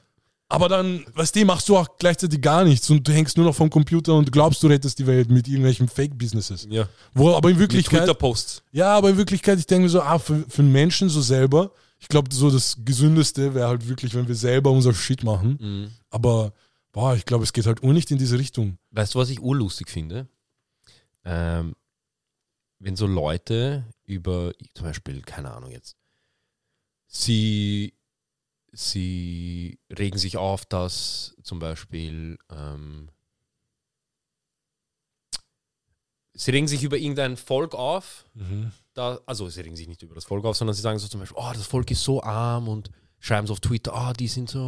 [0.48, 3.54] Aber dann, weißt du, machst du auch gleichzeitig gar nichts und du hängst nur noch
[3.54, 6.68] vom Computer und glaubst, du rettest die Welt mit irgendwelchen Fake-Businesses.
[6.70, 6.88] ja.
[7.14, 8.00] Wo aber in Wirklichkeit.
[8.00, 8.62] Twitter-Posts.
[8.72, 11.72] Ja, aber in Wirklichkeit, ich denke mir so, ah, für, für einen Menschen so selber,
[11.98, 15.58] ich glaube, so das Gesündeste wäre halt wirklich, wenn wir selber unser Shit machen.
[15.60, 15.90] Mhm.
[16.10, 16.52] Aber,
[16.92, 18.76] boah, ich glaube, es geht halt auch nicht in diese Richtung.
[18.90, 20.28] Weißt du, was ich urlustig finde?
[21.24, 21.74] Ähm,
[22.78, 25.96] wenn so Leute über, zum Beispiel, keine Ahnung jetzt,
[27.14, 27.94] sie,
[28.72, 33.08] sie regen sich auf, dass zum Beispiel, ähm,
[36.34, 38.24] sie regen sich über irgendein Volk auf,
[38.94, 41.20] da, also sie regen sich nicht über das Volk auf, sondern sie sagen so zum
[41.20, 44.50] Beispiel, oh, das Volk ist so arm und schreiben so auf Twitter, ah, die sind
[44.50, 44.58] so,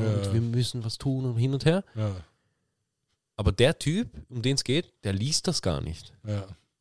[0.00, 0.14] äh, Ja.
[0.16, 1.82] und wir müssen was tun und hin und her.
[1.94, 2.14] Ja,
[3.36, 6.12] Aber der Typ, um den es geht, der liest das gar nicht.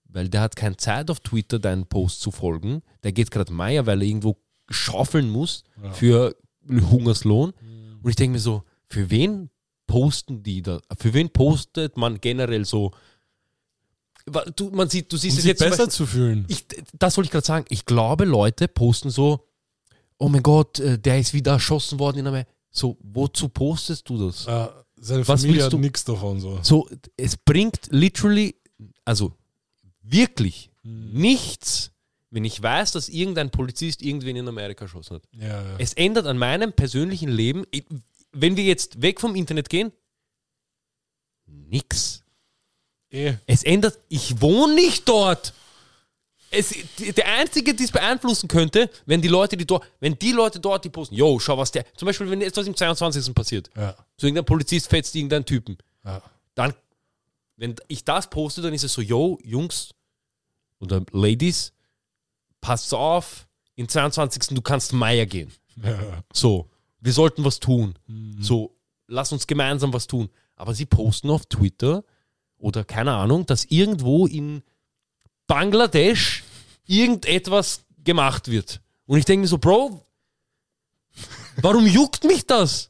[0.06, 2.84] Weil der hat keine Zeit auf Twitter, deinen Post zu folgen.
[3.02, 4.38] Der geht gerade Meier, weil er irgendwo
[4.70, 5.92] schaufeln muss Ja.
[5.92, 6.36] für
[6.70, 7.54] Hungerslohn.
[8.02, 9.50] Und ich denke mir so, für wen
[9.88, 10.80] posten die da?
[10.98, 12.92] Für wen postet man generell so?
[14.56, 16.46] Du, man sieht, du siehst Um es jetzt besser Beispiel- zu fühlen.
[16.48, 17.66] ich, das wollte ich gerade sagen.
[17.70, 19.46] Ich glaube, Leute posten so,
[20.18, 22.50] oh mein Gott, äh, der ist wieder erschossen worden in Amerika.
[22.72, 24.46] So, wozu postest du das?
[24.46, 26.40] Ja, seine Was Familie hat nichts davon.
[26.40, 26.58] So.
[26.62, 28.56] So, es bringt literally,
[29.04, 29.34] also
[30.02, 31.12] wirklich Mhm.
[31.14, 31.92] nichts,
[32.34, 35.24] wenn ich weiß, dass irgendein Polizist irgendwen in Amerika erschossen hat.
[35.34, 35.76] Ja, ja.
[35.78, 37.64] Es ändert an meinem persönlichen Leben,
[38.32, 39.92] wenn wir jetzt weg vom Internet gehen,
[41.46, 42.24] nix.
[43.12, 43.34] Eh.
[43.46, 45.54] Es ändert, ich wohne nicht dort.
[46.50, 50.32] Es, die- der Einzige, der es beeinflussen könnte, wenn die Leute, die dort, wenn die
[50.32, 53.34] Leute dort, die posten, yo, schau, was der, zum Beispiel, wenn etwas im 22.
[53.34, 56.22] passiert, Ja, so irgendein Polizist fetzt irgendeinen Typen, ja.
[56.56, 56.74] dann,
[57.58, 59.92] wenn ich das poste, dann ist es so, yo, Jungs
[60.80, 61.72] oder Ladies,
[62.64, 63.46] passt auf,
[63.76, 64.56] im 22.
[64.56, 65.52] du kannst Meier gehen.
[65.84, 66.24] ja.
[66.32, 66.70] So,
[67.02, 67.96] wir sollten was tun.
[68.08, 68.42] Mhm.
[68.42, 68.76] So,
[69.08, 70.30] lass uns gemeinsam was tun.
[70.56, 72.04] Aber sie posten auf Twitter
[72.58, 74.64] oder keine Ahnung, dass irgendwo in
[75.48, 76.44] Bangladesch
[76.88, 78.80] irgendetwas gemacht wird.
[79.06, 80.06] Und ich denke mir so, Bro,
[81.62, 82.90] warum juckt mich das?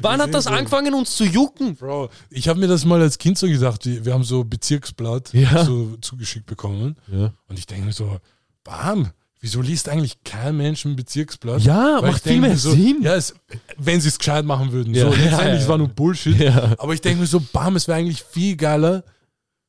[0.00, 0.50] Wann hat das so.
[0.50, 1.76] angefangen, uns zu jucken?
[1.76, 5.32] Bro, ich habe mir das mal als Kind so gesagt, wir wir haben so Bezirksblatt
[5.34, 5.64] Ja.
[5.64, 6.96] so zugeschickt bekommen.
[7.12, 7.32] Ja.
[7.48, 8.18] Und ich denke mir so,
[8.64, 11.62] bam, wieso liest eigentlich kein Mensch ein Bezirksblatt?
[11.62, 13.02] Ja, Weil macht ich viel mehr so, Sinn.
[13.02, 13.34] Ja, es,
[13.76, 14.94] wenn sie es gescheit machen würden.
[14.94, 15.02] Ja.
[15.04, 16.38] So, Ja, letztendlich, ja, es war nur Bullshit.
[16.40, 16.74] Ja.
[16.78, 19.04] Aber ich denke mir so, bam, es wäre eigentlich viel geiler,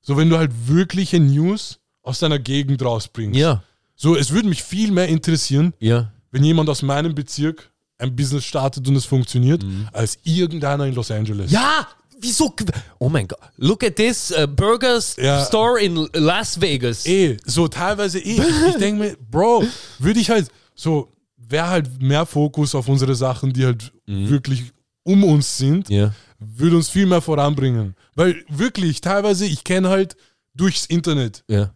[0.02, 3.38] so wenn du halt wirkliche News aus deiner Gegend rausbringst.
[3.38, 3.64] Ja,
[3.96, 6.12] So, es würde mich viel mehr interessieren, ja.
[6.32, 11.10] wenn jemand aus meinem Bezirk ein Business startet und es funktioniert, als irgendeiner in Los
[11.12, 11.50] Angeles.
[11.52, 11.56] Mhm.
[11.56, 11.88] Ja,
[12.20, 12.54] wieso?
[13.00, 13.40] Oh mein Gott.
[13.58, 15.46] Look at this uh, Burger Ja.
[15.46, 17.06] Store in Las Vegas.
[17.06, 18.42] Eh, so teilweise eh.
[18.42, 19.64] Ich, ich denke mir, Bro,
[20.00, 24.72] würde ich halt so, wäre halt mehr Fokus auf unsere Sachen, die halt wirklich
[25.04, 26.14] um uns sind, Ja.
[26.40, 27.96] würde uns viel mehr voranbringen.
[28.16, 30.16] Weil wirklich, teilweise, ich kenne halt
[30.56, 31.72] durchs Internet Ja.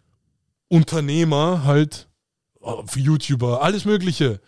[0.68, 2.08] Unternehmer halt,
[2.94, 4.40] YouTuber, alles Mögliche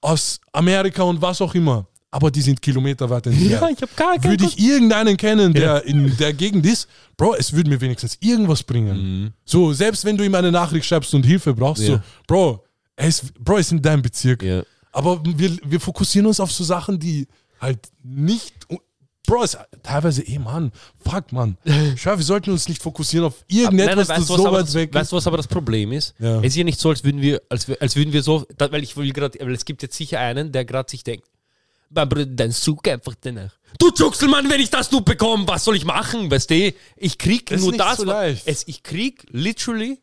[0.00, 1.86] aus Amerika und was auch immer.
[2.10, 3.50] Aber die sind kilometerweit entfernt.
[3.50, 7.34] Ja, ich habe gar keinen würde ich irgendeinen kennen, der in der Gegend ist, Bro,
[7.34, 9.34] es würde mir wenigstens irgendwas bringen.
[9.44, 11.88] So, selbst wenn du ihm eine Nachricht schreibst und Hilfe brauchst, Mhm.
[11.88, 11.94] Ja.
[11.96, 12.64] so, Bro,
[12.96, 14.42] er ist, Bro, ist in deinem Bezirk.
[14.42, 14.62] Ja.
[14.92, 17.26] Aber wir, wir fokussieren uns auf so Sachen, die
[17.60, 18.54] halt nicht.
[19.26, 20.72] Bro, ist teilweise, eh, Mann,
[21.04, 21.58] fuck, Mann.
[21.96, 24.66] Schau, wir sollten uns nicht fokussieren auf irgendetwas, das weißt, du, was so aber weit
[24.66, 25.12] das, weg weißt ist.
[25.12, 26.14] du, was aber das Problem ist?
[26.18, 26.38] Ja.
[26.38, 28.82] Es ist ja nicht so, als würden wir, als, als würden wir so, da, weil
[28.82, 31.26] ich will gerade, weil es gibt jetzt sicher einen, der gerade sich denkt,
[31.90, 33.52] Bruder, dann such einfach danach.
[33.78, 36.30] Du Zuchselmann, wenn ich das nur bekomme, was soll ich machen?
[36.30, 38.46] Weißt du, ich krieg Das nur das, so wa- leicht.
[38.46, 40.00] Es, ich krieg literally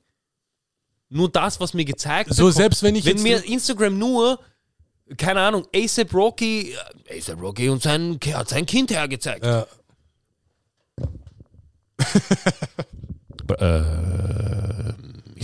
[1.10, 2.56] nur das, was mir gezeigt So, bekommt.
[2.56, 4.40] selbst wenn ich Wenn mir Instagram nur,
[5.18, 6.76] keine Ahnung, ASAP Rocky,
[7.10, 9.46] ASAP Rocky und sein, hat sein Kind hergezeigt.
[9.46, 9.68] Ja.
[13.60, 14.35] Äh,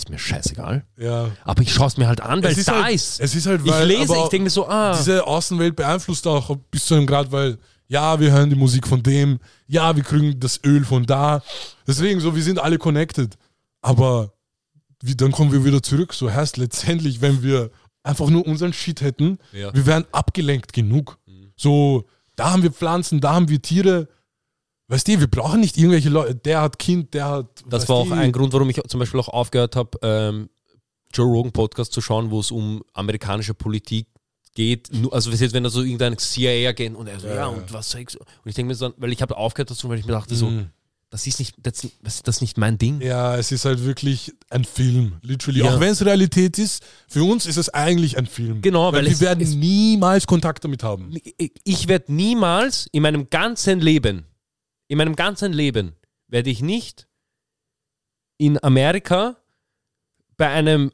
[0.04, 0.84] ist mir scheißegal.
[0.98, 1.30] Ja.
[1.44, 3.20] Aber ich schaue es mir halt an, weil Es ist da halt- ist.
[3.20, 4.96] es ist halt, ich weil- lese, aber ich denke mir so, ah.
[4.98, 9.04] Diese Außenwelt beeinflusst auch bis zu einem Grad, weil ja, wir hören die Musik von
[9.04, 11.44] dem, ja, wir kriegen das Öl von da.
[11.86, 13.36] Deswegen so, wir sind alle connected.
[13.82, 14.32] Aber
[15.04, 16.14] wie, dann kommen wir wieder zurück.
[16.14, 17.70] So heißt letztendlich, wenn wir
[18.04, 19.74] einfach nur unseren Shit hätten, Ja.
[19.74, 21.18] wir wären abgelenkt genug.
[21.58, 24.08] So, da haben wir Pflanzen, da haben wir Tiere.
[24.92, 27.64] Weißt du, wir brauchen nicht irgendwelche Leute, der hat Kind, der hat.
[27.70, 30.50] das war auch du, ein Grund, warum ich zum Beispiel auch aufgehört habe, ähm,
[31.14, 34.08] Joe Rogan Podcast zu schauen, wo es um amerikanische Politik
[34.54, 34.90] geht.
[35.12, 37.48] Also wenn da so irgendein CIA-Agent und er so, ja, Ja.
[37.48, 38.20] und was sagst du?
[38.20, 40.50] Und ich denke mir so, weil ich habe aufgehört dazu, weil ich mir dachte so,
[40.50, 40.68] Mhm.
[41.10, 43.00] das ist nicht, das, ist das nicht mein Ding.
[43.02, 45.60] Ja, es ist halt wirklich ein Film, literally.
[45.62, 45.74] Ja.
[45.74, 48.62] Auch wenn es Realität ist, für uns ist es eigentlich ein Film.
[48.62, 51.14] Genau, weil, weil wir es- werden es- niemals Kontakt damit haben.
[51.64, 54.26] Ich werde niemals in meinem ganzen Leben,
[54.92, 55.94] in meinem ganzen Leben,
[56.28, 57.08] werde ich nicht
[58.38, 59.38] in Amerika
[60.36, 60.92] bei einem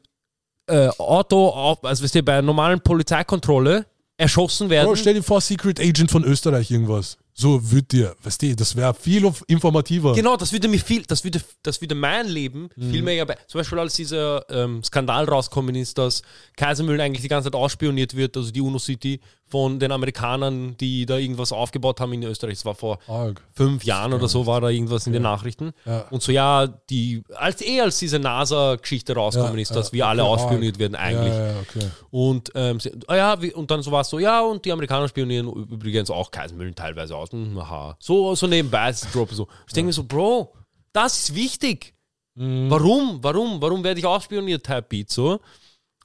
[0.68, 4.86] äh, Auto, auf, also wisst ihr, bei einer normalen Polizeikontrolle erschossen werden.
[4.86, 7.18] Bro, stell dir vor, Secret Agent von Österreich irgendwas.
[7.32, 10.12] So wird dir, weißt du, das wäre viel informativer.
[10.14, 12.90] Genau, das würde mir viel, das würde, das würde mein Leben Mhm.
[12.92, 16.22] viel mehr, zum Beispiel als dieser ähm, Skandal rauskommen ist, dass
[16.56, 21.16] Kaisermühlen eigentlich die ganze Zeit ausspioniert wird, also die UNO-City von den Amerikanern, die da
[21.16, 22.54] irgendwas aufgebaut haben in Österreich.
[22.54, 23.42] Das war vor Arg.
[23.52, 25.72] fünf Jahren oder so war da irgendwas in den Nachrichten.
[25.84, 26.06] Ja.
[26.10, 30.06] Und so, ja, die, als eh als diese NASA-Geschichte rausgekommen Ja, ist, dass ja, wir
[30.06, 30.80] alle okay, ausspioniert arg.
[30.80, 31.34] werden eigentlich.
[31.34, 31.90] Ja, ja, okay.
[32.10, 34.72] Und, ähm, sie, ah ja, wie, und dann so war es so, ja, und die
[34.72, 37.30] Amerikaner spionieren übrigens auch Kaisermühlen teilweise aus.
[37.32, 37.96] Hm, aha.
[38.00, 39.48] So, so nebenbei ist es Drop so.
[39.66, 40.54] Ich denke mir so, Bro,
[40.92, 41.94] das ist wichtig.
[42.34, 42.70] Mhm.
[42.70, 43.18] Warum?
[43.22, 43.60] Warum?
[43.60, 45.40] Warum werde ich ausspioniert, Type Beat so?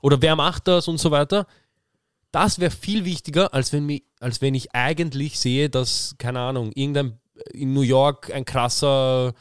[0.02, 1.48] Oder wer macht das und so weiter?
[2.34, 6.72] Das wäre viel wichtiger, als wenn, mi- als wenn ich eigentlich sehe, dass, keine Ahnung,
[6.74, 7.20] irgendein
[7.54, 9.34] in New York ein krasser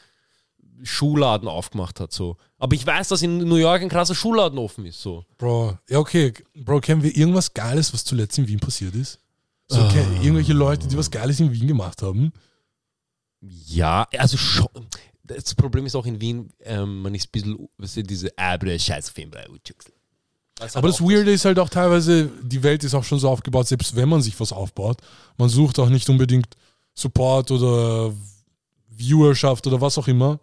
[0.83, 2.11] Schuhladen aufgemacht hat.
[2.11, 2.37] So.
[2.57, 5.01] Aber ich weiß, dass in New York ein krasser Schuhladen offen ist.
[5.01, 5.25] So.
[5.37, 6.33] Bro, ja, okay.
[6.55, 9.19] Bro, kennen wir irgendwas Geiles, was zuletzt in Wien passiert ist?
[9.69, 9.93] So, Ah.
[10.21, 12.31] irgendwelche Leute, die was Geiles in Wien gemacht haben?
[13.41, 14.67] Ja, also schon.
[15.23, 18.77] Das Problem ist auch in Wien, ähm, man ist ein bisschen, weißt du, diese abre
[18.77, 19.47] Scheißfilm bei
[20.65, 20.79] Utschüchsel.
[20.79, 23.95] Aber das Weirde ist halt auch teilweise, die Welt ist auch schon so aufgebaut, selbst
[23.95, 24.97] wenn man sich was aufbaut,
[25.37, 26.47] man sucht auch nicht unbedingt
[26.95, 28.13] Support oder
[28.95, 30.39] Viewerschaft oder was auch immer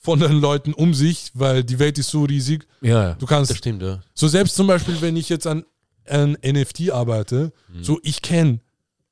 [0.00, 2.66] von den Leuten um sich, weil die Welt ist so riesig.
[2.80, 3.14] Ja, ja.
[3.14, 4.00] Du kannst, Das stimmt, ja.
[4.14, 5.64] so selbst zum Beispiel, wenn ich jetzt an
[6.08, 7.84] an NFT arbeite, Mhm.
[7.84, 8.60] so ich kenne,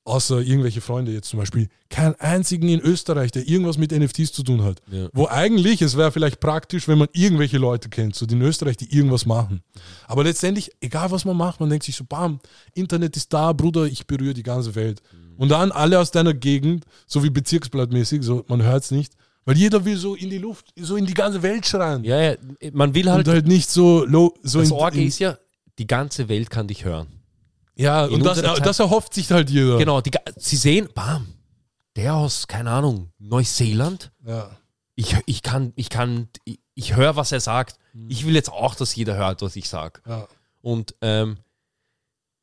[0.06, 4.42] außer irgendwelche Freunde jetzt zum Beispiel, keinen einzigen in Österreich, der irgendwas mit NFTs zu
[4.44, 4.80] tun hat.
[4.90, 5.08] Ja.
[5.12, 8.76] Wo eigentlich, es wäre vielleicht praktisch, wenn man irgendwelche Leute kennt, so die in Österreich,
[8.76, 9.62] die irgendwas machen.
[10.06, 12.38] Aber letztendlich, egal was man macht, man denkt sich so, bam,
[12.74, 15.02] Internet ist da, Bruder, ich berühre die ganze Welt.
[15.12, 15.36] Mhm.
[15.38, 19.14] Und dann alle aus deiner Gegend, so wie bezirksblattmäßig, so man hört es nicht,
[19.44, 22.04] weil jeder will so in die Luft, so in die ganze Welt schreien.
[22.04, 22.34] Ja, ja,
[22.72, 25.36] man will halt, und halt nicht so low, so das in, Orge in, ist ja,
[25.78, 27.06] die ganze Welt kann dich hören.
[27.76, 29.78] Ja, In und das, das erhofft sich halt jeder.
[29.78, 31.26] Genau, die, sie sehen, bam,
[31.94, 34.50] der aus, keine Ahnung, Neuseeland, Ja.
[34.94, 37.78] ich, ich kann, ich kann, ich, ich höre, was er sagt.
[38.08, 40.00] Ich will jetzt auch, dass jeder hört, was ich sage.
[40.06, 40.26] Ja.
[40.60, 41.38] Und ähm,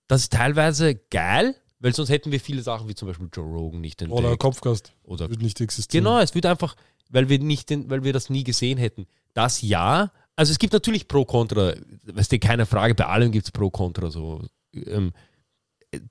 [0.08, 3.82] das ist teilweise geil, weil sonst hätten wir viele Sachen wie zum Beispiel Joe Rogan
[3.82, 4.20] nicht entdeckt.
[4.20, 4.94] Oder Kopfgast.
[5.04, 6.06] Oder Wird nicht existieren.
[6.06, 6.76] Genau, es wird einfach,
[7.10, 9.06] weil wir nicht, den, weil wir das nie gesehen hätten.
[9.34, 11.74] Das ja, also es gibt natürlich Pro Contra,
[12.06, 14.46] weißt du, keine Frage, bei allem gibt es Pro Contra so.
[14.74, 15.14] Ähm,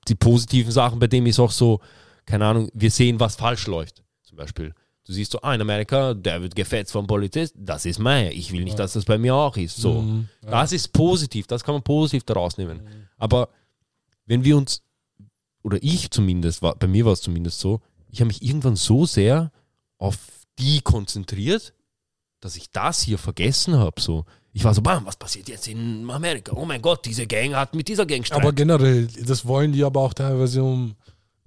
[0.07, 1.81] die positiven Sachen bei dem ist auch so,
[2.25, 4.03] keine Ahnung, wir sehen, was falsch läuft.
[4.23, 4.73] Zum Beispiel.
[5.05, 8.31] Du siehst so, ah, in Amerika, der wird gefetzt vom Polizist, das ist mein.
[8.31, 9.75] Ich will nicht, dass das bei mir auch ist.
[9.75, 10.01] So.
[10.01, 10.51] Mhm, ja.
[10.51, 12.81] Das ist positiv, das kann man positiv daraus nehmen.
[13.17, 13.49] Aber
[14.25, 14.81] wenn wir uns,
[15.61, 19.05] oder ich zumindest, war, bei mir war es zumindest so, ich habe mich irgendwann so
[19.05, 19.51] sehr
[19.97, 20.17] auf
[20.57, 21.73] die konzentriert,
[22.39, 23.99] dass ich das hier vergessen habe.
[23.99, 24.25] So.
[24.55, 26.53] Ich war so, bam, was passiert jetzt in Amerika?
[26.55, 28.39] Oh mein Gott, diese Gang hat mit dieser Gang Streit.
[28.39, 30.95] Aber generell, das wollen die aber auch teilweise, um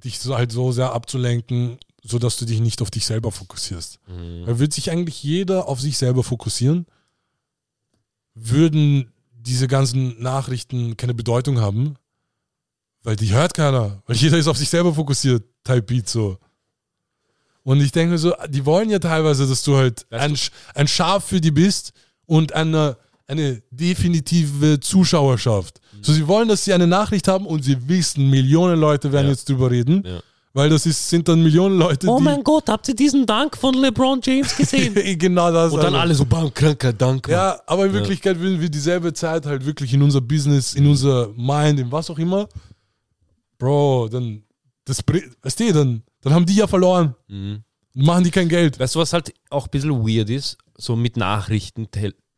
[0.03, 4.01] dich so halt so sehr abzulenken, sodass du dich nicht auf dich selber fokussierst.
[4.09, 4.45] Mhm.
[4.47, 6.87] Da wird sich eigentlich jeder auf sich selber fokussieren,
[8.35, 11.95] würden diese ganzen Nachrichten keine Bedeutung haben,
[13.05, 16.39] weil die hört keiner, weil jeder ist auf sich selber fokussiert, Type Beat so.
[17.63, 20.37] Und ich denke mir so, die wollen ja teilweise, dass du halt ein,
[20.75, 21.93] ein Schaf für die bist
[22.27, 25.81] und eine, eine definitive Zuschauerschaft.
[26.03, 29.33] So, sie wollen, dass sie eine Nachricht haben und sie wissen, Millionen Leute werden Ja.
[29.33, 30.21] jetzt drüber reden, Ja.
[30.53, 33.57] weil das ist, sind dann Millionen Leute, Oh die mein Gott, habt ihr diesen Dank
[33.57, 34.95] von LeBron James gesehen?
[35.19, 35.73] genau das.
[35.73, 36.01] Und dann Alter.
[36.01, 37.27] alle so, bam, kranker Dank.
[37.29, 37.99] Ja, aber in Ja.
[38.01, 42.11] Wirklichkeit würden wir dieselbe Zeit halt wirklich in unser Business, in unser Mind, in was
[42.11, 42.49] auch immer.
[43.59, 44.43] Bro, dann,
[44.85, 45.03] das,
[45.43, 47.15] weißt du, dann, dann haben die ja verloren.
[47.29, 47.63] Mhm.
[47.95, 48.79] Machen die kein Geld.
[48.79, 51.89] Weißt du, was halt auch ein bisschen weird ist, so mit Nachrichten,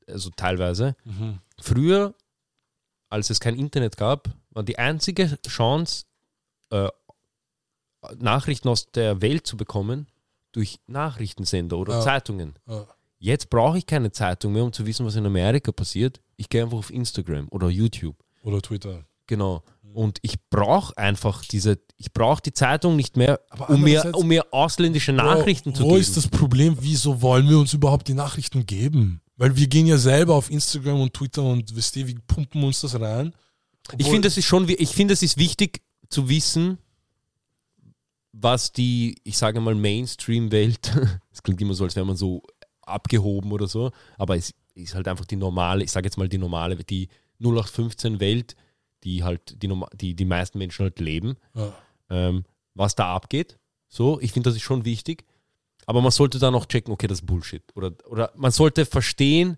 [0.07, 0.95] also teilweise.
[1.61, 2.15] Früher,
[3.11, 6.05] als es kein Internet gab, war die einzige Chance,
[6.71, 6.89] äh,
[8.19, 10.07] Nachrichten aus der Welt zu bekommen,
[10.53, 12.01] durch Nachrichtensender oder Ja.
[12.01, 12.55] Zeitungen.
[12.67, 12.87] Ja.
[13.19, 16.21] Jetzt brauche ich keine Zeitung mehr, um zu wissen, was in Amerika passiert.
[16.37, 18.17] Ich gehe einfach auf Instagram oder YouTube.
[18.43, 19.05] Oder Twitter.
[19.27, 19.63] Genau.
[19.93, 24.29] Und ich brauche einfach diese, ich brauche die Zeitung nicht mehr, Aber um mir, um
[24.29, 26.01] mir ausländische Nachrichten Bro, zu wo geben.
[26.01, 26.77] ist das Problem?
[26.81, 29.21] Wieso wollen wir uns überhaupt die Nachrichten geben?
[29.37, 32.81] Weil wir gehen ja selber auf Instagram und Twitter und wisst ihr, wir pumpen uns
[32.81, 33.35] das rein.
[33.97, 36.79] Ich finde, es ist schon, ich finde, es ist wichtig zu wissen,
[38.33, 40.93] was die, ich sage mal, Mainstream-Welt,
[41.33, 42.43] es klingt immer so, als wäre man so
[42.83, 46.39] abgehoben oder so, aber es ist halt einfach die normale, ich sage jetzt mal die
[46.39, 47.09] normale, die
[47.41, 48.55] 0815-Welt,
[49.05, 51.73] die halt die, die, die meisten Menschen halt leben, Ja.
[52.11, 53.59] ähm, was da abgeht.
[53.89, 55.25] So, ich finde, das ist schon wichtig.
[55.87, 57.63] Aber man sollte dann auch checken, okay, das ist Bullshit.
[57.75, 59.57] Oder, oder man sollte verstehen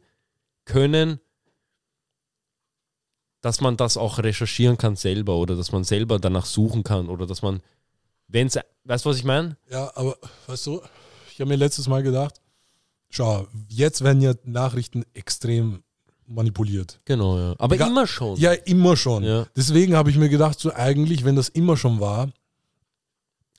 [0.64, 1.18] können,
[3.40, 7.26] dass man das auch recherchieren kann selber oder dass man selber danach suchen kann oder
[7.26, 7.62] dass man,
[8.28, 9.56] wenn es, weißt du, was ich meine?
[9.70, 10.80] Ja, aber weißt du,
[11.32, 12.40] ich habe mir letztes Mal gedacht,
[13.08, 15.82] schau, jetzt werden ja Nachrichten extrem
[16.30, 17.00] manipuliert.
[17.04, 17.54] Genau, ja.
[17.58, 18.38] Aber Egal- immer schon.
[18.38, 19.22] Ja, immer schon.
[19.24, 19.46] Ja.
[19.56, 22.30] Deswegen habe ich mir gedacht, so eigentlich, wenn das immer schon war,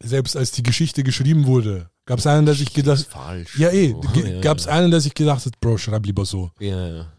[0.02, 3.58] selbst als die Geschichte geschrieben wurde, gab es einen, der sich gedacht falsch.
[3.60, 4.72] ja eh, Oh, ja, gab es ja.
[4.72, 6.52] einen, der sich gedacht hat, Bro, schreib lieber so.
[6.60, 7.12] Ja, ja.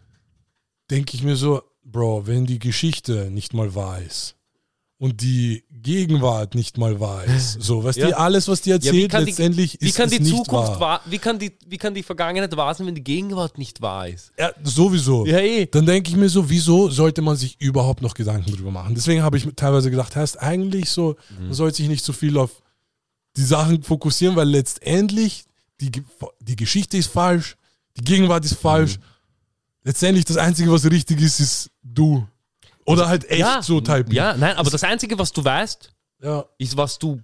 [0.90, 4.36] Denke ich mir so, Bro, wenn die Geschichte nicht mal wahr ist
[5.02, 8.06] und die Gegenwart nicht mal wahr ist, so, weißt Ja.
[8.10, 10.80] du, alles, was die Ja, erzählt, die- letztendlich Wie ist kann die nicht Zukunft wahr.
[10.80, 14.06] wahr, wie kann die, wie kann die Vergangenheit wahr sein, wenn die Gegenwart nicht wahr
[14.06, 14.30] ist?
[14.38, 15.26] Ja, sowieso.
[15.26, 15.66] Ja, eh.
[15.66, 18.94] Dann denke ich mir so, wieso sollte man sich überhaupt noch Gedanken drüber machen?
[18.94, 21.46] Deswegen habe ich teilweise gedacht, heißt eigentlich so, Mhm.
[21.46, 22.62] man sollte sich nicht so viel auf
[23.36, 25.44] die Sachen fokussieren, weil letztendlich
[25.80, 25.90] die,
[26.38, 27.56] die Geschichte ist falsch,
[27.96, 28.98] die Gegenwart ist falsch.
[28.98, 29.02] Mhm.
[29.82, 32.24] Letztendlich das Einzige, was richtig ist, ist du.
[32.86, 34.12] Oder halt echt ja, so Type.
[34.14, 35.90] Ja, nein, aber das Einzige, was du weißt,
[36.22, 36.44] ja.
[36.58, 37.20] ist, was du,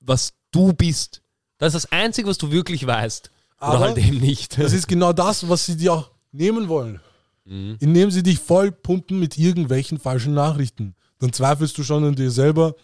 [0.00, 1.20] was du bist.
[1.58, 3.30] Das ist das Einzige, was du wirklich weißt.
[3.60, 4.58] Oder Aber halt eben nicht.
[4.58, 7.00] Das ist genau das, was sie dir auch nehmen wollen.
[7.44, 7.76] Mhm.
[7.80, 10.94] Indem sie dich voll pumpen mit irgendwelchen falschen Nachrichten.
[11.18, 12.74] Dann zweifelst du schon an dir selber,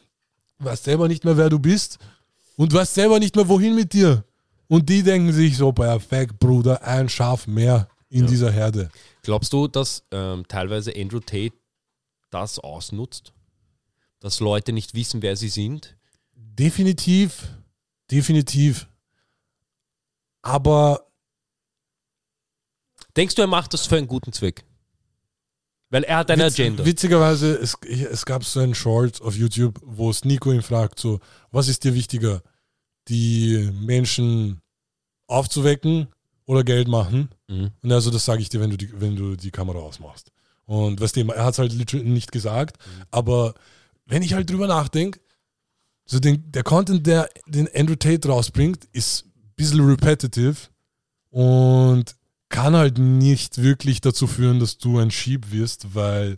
[0.58, 1.98] weißt selber nicht mehr, wer du bist
[2.56, 4.24] und weißt selber nicht mehr, wohin mit dir.
[4.68, 8.26] Und die denken sich so, perfekt, Bruder, ein Schaf mehr in Ja.
[8.30, 8.88] dieser Herde.
[9.22, 11.52] Glaubst du, dass ähm, teilweise Andrew Tate
[12.30, 13.32] das ausnutzt?
[14.20, 15.96] Dass Leute nicht wissen, wer sie sind?
[16.34, 17.48] Definitiv,
[18.10, 18.86] definitiv.
[20.42, 21.10] Aber
[23.16, 24.64] Denkst du, er macht das für einen guten Zweck?
[25.90, 26.86] Weil er hat eine Witz, Agenda.
[26.86, 31.18] Witzigerweise, es, es gab so einen Short auf YouTube, wo es Nico ihn fragt, so,
[31.50, 32.42] was ist dir wichtiger,
[33.08, 34.60] die Menschen
[35.26, 36.08] aufzuwecken
[36.46, 37.30] oder Geld machen?
[37.48, 37.72] Mhm.
[37.82, 40.30] Und er so, das sage ich dir, wenn du die, wenn du die Kamera ausmachst.
[40.70, 42.76] Und weißt du, er hat es halt literally nicht gesagt,
[43.10, 43.54] aber
[44.06, 45.18] wenn ich halt drüber nachdenke,
[46.04, 50.54] so den, der Content, der den Andrew Tate rausbringt, ist ein bisschen repetitive
[51.30, 52.14] und
[52.50, 56.36] kann halt nicht wirklich dazu führen, dass du ein Sheep wirst, weil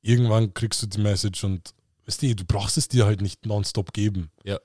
[0.00, 1.74] irgendwann kriegst du die Message und
[2.06, 4.30] weißt du, du brauchst es dir halt nicht nonstop geben.
[4.44, 4.62] Irgend-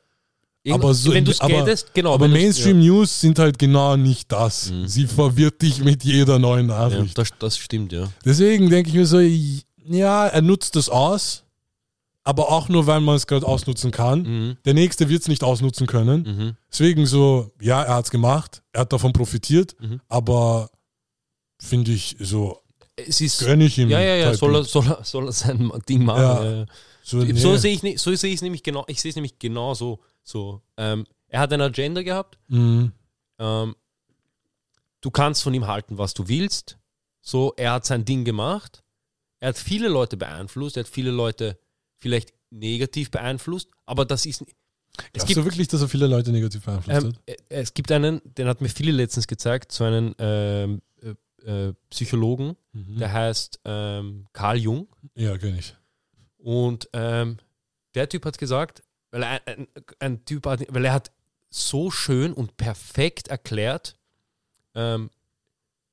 [0.71, 2.13] Aber so- wenn du gettest, genau.
[2.13, 4.71] Aber Mainstream News sind halt genau nicht das.
[4.71, 4.87] Mhm.
[4.87, 7.17] Sie verwirrt dich mit jeder neuen Ja, ja, Nachricht.
[7.17, 8.09] das, das stimmt, ja.
[8.23, 11.43] Deswegen denke ich mir so, ja, er nutzt das aus,
[12.23, 14.21] aber auch nur, weil man es gerade ausnutzen kann.
[14.21, 14.57] Mhm.
[14.63, 16.21] Der nächste wird es nicht ausnutzen können.
[16.23, 16.55] Mhm.
[16.71, 19.99] Deswegen so, ja, er hat es gemacht, er hat davon profitiert, Mhm.
[20.07, 20.69] aber
[21.59, 22.59] finde ich so,
[22.95, 23.39] Es ist.
[23.39, 23.89] gönne ich ihm.
[23.89, 26.21] Ja, ja, ja, soll er, soll, er, soll er sein Ding machen.
[26.21, 26.43] Ja.
[26.43, 26.55] Ja.
[26.59, 26.65] ja.
[27.03, 27.33] So, nee.
[27.33, 29.73] So sehe ich nicht, so sehe ich es nämlich genau, ich sehe es nämlich genau
[29.73, 29.99] so.
[30.23, 32.91] So ähm, er hat eine Agenda gehabt, Mhm.
[33.39, 33.75] ähm,
[35.01, 36.77] du kannst von ihm halten, was du willst.
[37.21, 38.83] So, er hat sein Ding gemacht.
[39.39, 41.57] Er hat viele Leute beeinflusst, er hat viele Leute
[41.97, 44.43] vielleicht negativ beeinflusst, aber das ist.
[45.11, 47.21] Es gibt, du wirklich, dass er viele Leute negativ beeinflusst ähm, hat?
[47.25, 51.73] äh, es gibt einen, den hat mir viele letztens gezeigt, so einen ähm, äh, äh,
[51.89, 52.99] Psychologen, Mhm.
[52.99, 54.87] der heißt ähm, Carl Jung.
[55.15, 55.75] Ja, kenn ich.
[56.37, 57.37] Und ähm,
[57.95, 58.83] der Typ hat gesagt,
[59.13, 59.67] weil er ein,
[59.99, 61.11] ein Typ hat, weil er hat
[61.51, 63.95] so schön und perfekt erklärt,
[64.73, 65.11] ähm,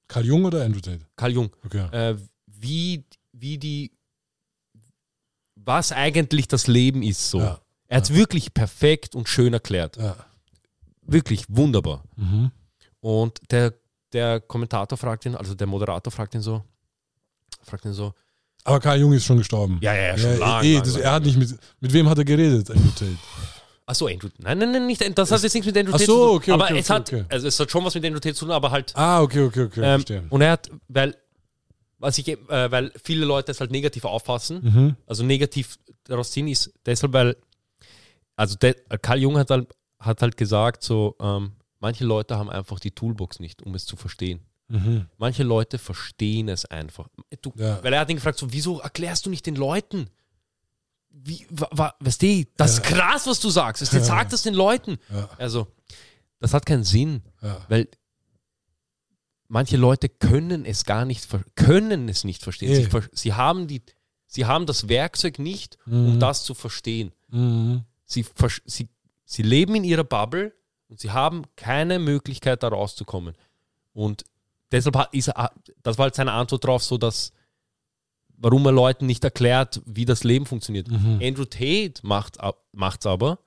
[0.08, 1.06] Karl Jung oder Andrew Tate?
[1.16, 1.86] Karl Jung, Okay.
[1.92, 2.16] äh,
[2.46, 3.92] wie, wie die,
[5.54, 7.40] was eigentlich das Leben ist so.
[7.40, 7.60] Ja.
[7.88, 9.98] Er hat es wirklich perfekt und schön erklärt.
[9.98, 10.16] Ja.
[11.02, 12.02] Wirklich wunderbar.
[12.16, 12.50] Mhm.
[13.00, 13.74] Und der,
[14.14, 16.64] der Kommentator fragt ihn, also der Moderator fragt ihn so,
[17.62, 18.14] fragt ihn so,
[18.64, 19.78] Aber Karl Jung ist schon gestorben.
[19.80, 21.02] ja, ja, ja, schon Ja, lang, eh, lang, das, lang.
[21.02, 23.16] er hat nicht mit, mit wem hat er geredet, Andrew Tate?
[23.86, 24.28] Achso, Andrew.
[24.38, 25.18] Nein, nein, nein, nicht.
[25.18, 26.36] Das hat jetzt nichts mit Andrew Tate so, zu tun.
[26.36, 27.24] okay, aber okay, es okay, hat, okay.
[27.28, 28.92] also es hat schon was mit Andrew Tate zu tun, aber halt.
[28.96, 30.22] Ah, okay, okay, okay, ähm, verstehe.
[30.28, 31.16] und er hat, weil,
[31.98, 32.36] was ich, äh,
[32.70, 34.96] weil viele Leute es halt negativ auffassen, Mhm.
[35.06, 37.36] also negativ daraus ziehen, ist deshalb, weil,
[38.36, 42.78] also der, Karl Jung hat halt, hat halt gesagt, so, ähm, manche Leute haben einfach
[42.78, 44.40] die Toolbox nicht, um es zu verstehen.
[44.70, 45.06] Mhm.
[45.18, 47.08] Manche Leute verstehen es einfach.
[47.42, 47.82] Du, Ja.
[47.82, 50.08] Weil er hat ihn gefragt, so, wieso erklärst du nicht den Leuten?
[51.10, 53.82] Wie, wa, wa, weißt du, das ist krass, was du sagst.
[53.82, 54.04] Weißt du, Ja.
[54.04, 54.98] Sag das den Leuten.
[55.10, 55.66] Ja, Also,
[56.38, 57.64] das hat keinen Sinn, ja.
[57.68, 57.88] weil
[59.48, 62.74] manche Leute können es gar nicht, können es nicht verstehen.
[62.74, 63.82] Sie, ver- sie, haben die,
[64.26, 66.06] sie haben das Werkzeug nicht, Mhm.
[66.06, 67.12] um das zu verstehen.
[67.28, 67.82] Mhm.
[68.04, 68.24] Sie,
[68.64, 68.88] sie,
[69.24, 70.54] sie leben in ihrer Bubble
[70.88, 73.34] und sie haben keine Möglichkeit, da rauszukommen.
[73.92, 74.24] Und
[74.72, 75.52] deshalb hat, ist er,
[75.82, 77.32] das war halt seine Antwort darauf, so dass,
[78.36, 80.88] warum er Leuten nicht erklärt, wie das Leben funktioniert.
[80.88, 81.20] Mhm.
[81.22, 82.38] Andrew Tate macht
[83.00, 83.38] es aber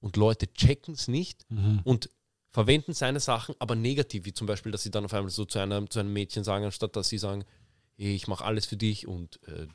[0.00, 1.80] und Leute checken es nicht Mhm.
[1.84, 2.10] und
[2.52, 5.58] verwenden seine Sachen, aber negativ, wie zum Beispiel, dass sie dann auf einmal so zu
[5.60, 7.44] einem, zu einem Mädchen sagen, anstatt dass sie sagen,
[7.96, 9.66] hey, ich mache alles für dich und äh,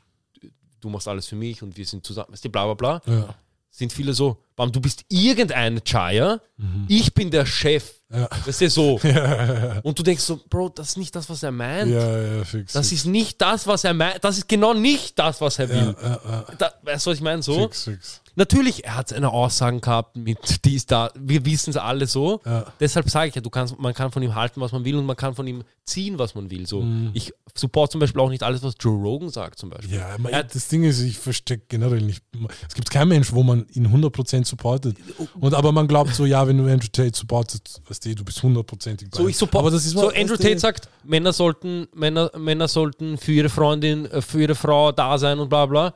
[0.80, 3.34] du machst alles für mich und wir sind zusammen, bla bla bla, Ja.
[3.70, 6.86] sind viele so, bam, du bist irgendeine Chaya, Mhm.
[6.88, 8.28] ich bin der Chef, Ja.
[8.46, 8.98] weißt du, so.
[9.04, 11.90] Ja, Und du denkst so, Bro, das ist nicht das, was er meint.
[11.90, 12.72] ja, ja, fix.
[12.72, 13.02] Das fix.
[13.02, 14.24] ist nicht das, was er meint.
[14.24, 15.94] Das ist genau nicht das, was er will.
[16.02, 16.44] ja, ja, ja.
[16.56, 17.42] Da, weißt du, was ich meine?
[17.42, 17.60] So.
[17.64, 18.20] Fix, fix.
[18.38, 21.10] Natürlich, er hat seine Aussagen gehabt mit dies, da.
[21.18, 22.42] Wir wissen es alle so.
[22.44, 22.66] Ja.
[22.80, 25.06] Deshalb sage ich ja, du kannst, man kann von ihm halten, was man will und
[25.06, 26.66] man kann von ihm ziehen, was man will.
[26.66, 26.82] So.
[26.82, 27.10] Mhm.
[27.14, 29.96] Ich support zum Beispiel auch nicht alles, was Joe Rogan sagt, zum Beispiel.
[29.96, 32.22] Ja, man, Er- das Ding ist, ich verstecke generell nicht.
[32.68, 34.96] Es gibt keinen Mensch, wo man ihn 100% supportet.
[35.40, 38.38] Und aber man glaubt so, ja, wenn du Andrew Tate supportest, weißt du, du bist
[38.38, 42.30] 100%ig bei So, ich support, Aber das ist so Andrew Tate sagt, Männer sollten, Männer,
[42.36, 45.94] Männer sollten für ihre Freundin, äh, für ihre Frau da sein und bla bla.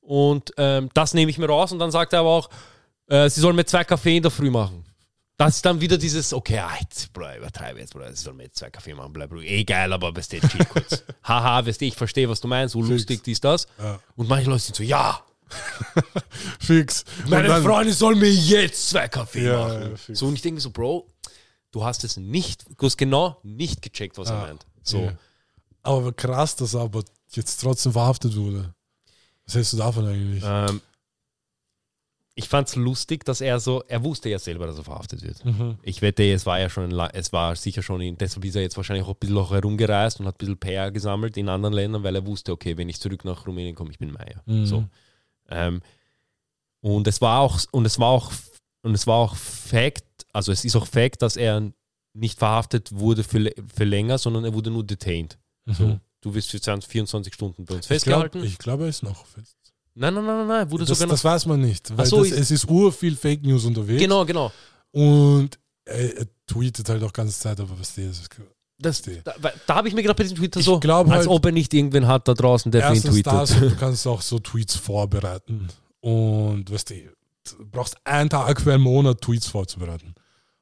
[0.00, 2.50] Und ähm, das nehme ich mir raus und dann sagt er aber auch,
[3.08, 4.84] äh, sie sollen mir zwei Kaffee in der Früh machen.
[5.36, 8.44] Das ist dann wieder dieses, okay, ah, jetzt, Bro, übertreibe jetzt, Bro, sie sollen mir
[8.44, 9.40] jetzt zwei Kaffee machen, bla bla.
[9.40, 11.04] Eh geil, aber weißt du, chill kurz.
[11.22, 13.68] Haha, weißt du, ich verstehe, was du meinst, so lustig, dies, das.
[13.78, 14.00] Ja.
[14.16, 15.22] Und manche Leute sind so, ja,
[16.60, 17.04] Fix.
[17.28, 19.94] Meine dann- Freundin soll mir jetzt zwei Kaffee Ja, machen.
[20.08, 21.06] ja, so, und ich denke so, Bro,
[21.72, 24.66] du hast es nicht, du hast genau nicht gecheckt, was er Ah, meint.
[24.82, 25.00] So.
[25.00, 25.12] Ja.
[25.82, 28.74] Aber krass, dass er aber jetzt trotzdem verhaftet wurde.
[29.46, 30.42] Was hältst du davon eigentlich?
[30.44, 30.80] Ähm,
[32.34, 35.44] ich fand es lustig, dass er so, er wusste ja selber, dass er verhaftet wird.
[35.44, 35.76] Mhm.
[35.82, 38.76] Ich wette, es war ja schon, es war sicher schon, in, deshalb ist er jetzt
[38.76, 42.04] wahrscheinlich auch ein bisschen auch herumgereist und hat ein bisschen PR gesammelt in anderen Ländern,
[42.04, 44.40] weil er wusste, okay, wenn ich zurück nach Rumänien komme, ich bin Meier.
[44.46, 44.66] Mhm.
[44.66, 44.84] So.
[45.50, 45.80] Ähm,
[46.80, 48.32] und es war auch, und es war auch,
[48.82, 51.72] und es war auch Fact, also es ist auch Fact, dass er
[52.14, 55.38] nicht verhaftet wurde für, für länger, sondern er wurde nur detained.
[55.66, 55.84] So.
[55.84, 56.00] Mhm.
[56.20, 58.44] Du wirst für 20, 24 Stunden bei uns Ich glaube, festgehalten.
[58.44, 59.56] ich glaub, er ist noch fest.
[59.94, 61.14] nein, nein, nein, nein, nein, wurde Das, sogar noch.
[61.14, 61.96] das weiß man nicht.
[61.96, 64.00] Weil so, das, es ist ur viel Fake News unterwegs.
[64.00, 64.50] Genau, genau.
[64.90, 68.30] Und er, er tweetet halt auch ganze Zeit, aber was das ist.
[68.80, 69.10] Das, da
[69.66, 71.74] da habe ich mir gerade bei diesem Twitter Ich so, als halt- ob er nicht
[71.74, 73.26] irgendwen hat da draußen, der für ihn tweetet.
[73.26, 75.66] das, du kannst auch so Tweets vorbereiten.
[76.00, 76.94] Und weißt du,
[77.58, 80.14] du brauchst einen Tag für einen Monat Tweets vorzubereiten.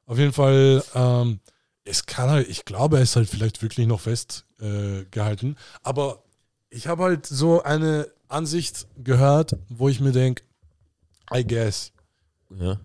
[0.07, 1.39] Auf jeden Fall, ähm,
[1.83, 5.51] es kann halt, ich glaube, er ist halt vielleicht wirklich noch festgehalten.
[5.51, 6.23] Äh, aber
[6.71, 10.41] ich habe halt so eine Ansicht gehört, wo ich mir denke,
[11.31, 11.91] I guess.
[12.59, 12.79] Ja.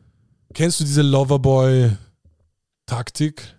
[0.53, 3.55] Kennst du diese Loverboy-Taktik?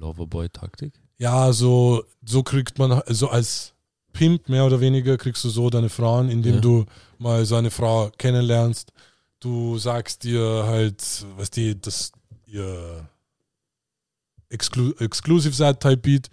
[0.00, 0.92] Loverboy-Taktik?
[1.18, 3.74] Ja, so, so kriegt man, so als
[4.12, 6.60] Pimp mehr oder weniger kriegst du so deine Frauen, indem Ja.
[6.60, 6.84] du
[7.18, 8.92] mal so eine Frau kennenlernst.
[9.38, 11.02] Du sagst dir halt,
[11.36, 12.12] was die, das
[12.46, 13.08] ihr
[14.48, 16.28] Exclu Exclusive seid Type Beat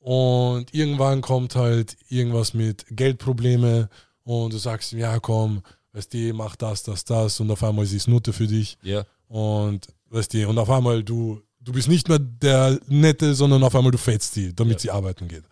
[0.00, 3.88] und irgendwann kommt halt irgendwas mit Geldprobleme
[4.24, 7.84] und du sagst, ihm, ja komm, weißt du, mach das, das, das und auf einmal
[7.86, 8.76] ist es Nutte für dich.
[8.82, 9.04] Ja.
[9.28, 13.74] Und weißt du, und auf einmal du, du bist nicht mehr der Nette, sondern auf
[13.74, 14.78] einmal du fetzt die, damit Ja.
[14.80, 15.44] sie arbeiten geht.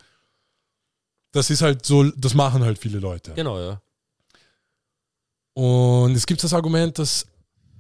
[1.33, 3.35] Das ist halt so, das machen halt viele Leute.
[3.35, 3.81] Genau, ja.
[5.55, 7.27] Und es gibt das Argument, dass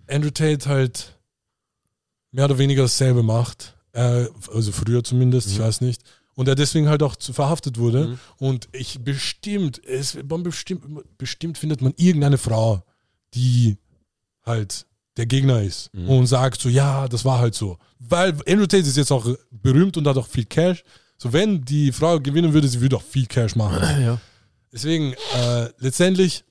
[0.08, 1.14] Andrew Tate halt
[2.32, 3.74] mehr oder weniger dasselbe macht.
[3.92, 5.62] Äh, also früher zumindest, ich Mhm.
[5.62, 6.02] weiß nicht.
[6.34, 8.08] Und er deswegen halt auch zu- verhaftet wurde.
[8.08, 8.18] Mhm.
[8.38, 10.84] Und ich bestimmt, es, bestimmt,
[11.18, 12.82] bestimmt findet man irgendeine Frau,
[13.34, 13.78] die
[14.44, 16.08] halt der Gegner ist Mhm.
[16.08, 17.78] und sagt so, ja, das war halt so.
[17.98, 20.82] Weil Andrew Tate ist jetzt auch berühmt und hat auch viel Cash.
[21.18, 23.80] So, wenn die Frau gewinnen würde, sie würde auch viel Cash machen.
[24.02, 24.18] ja.
[24.72, 26.44] Deswegen, äh, letztendlich,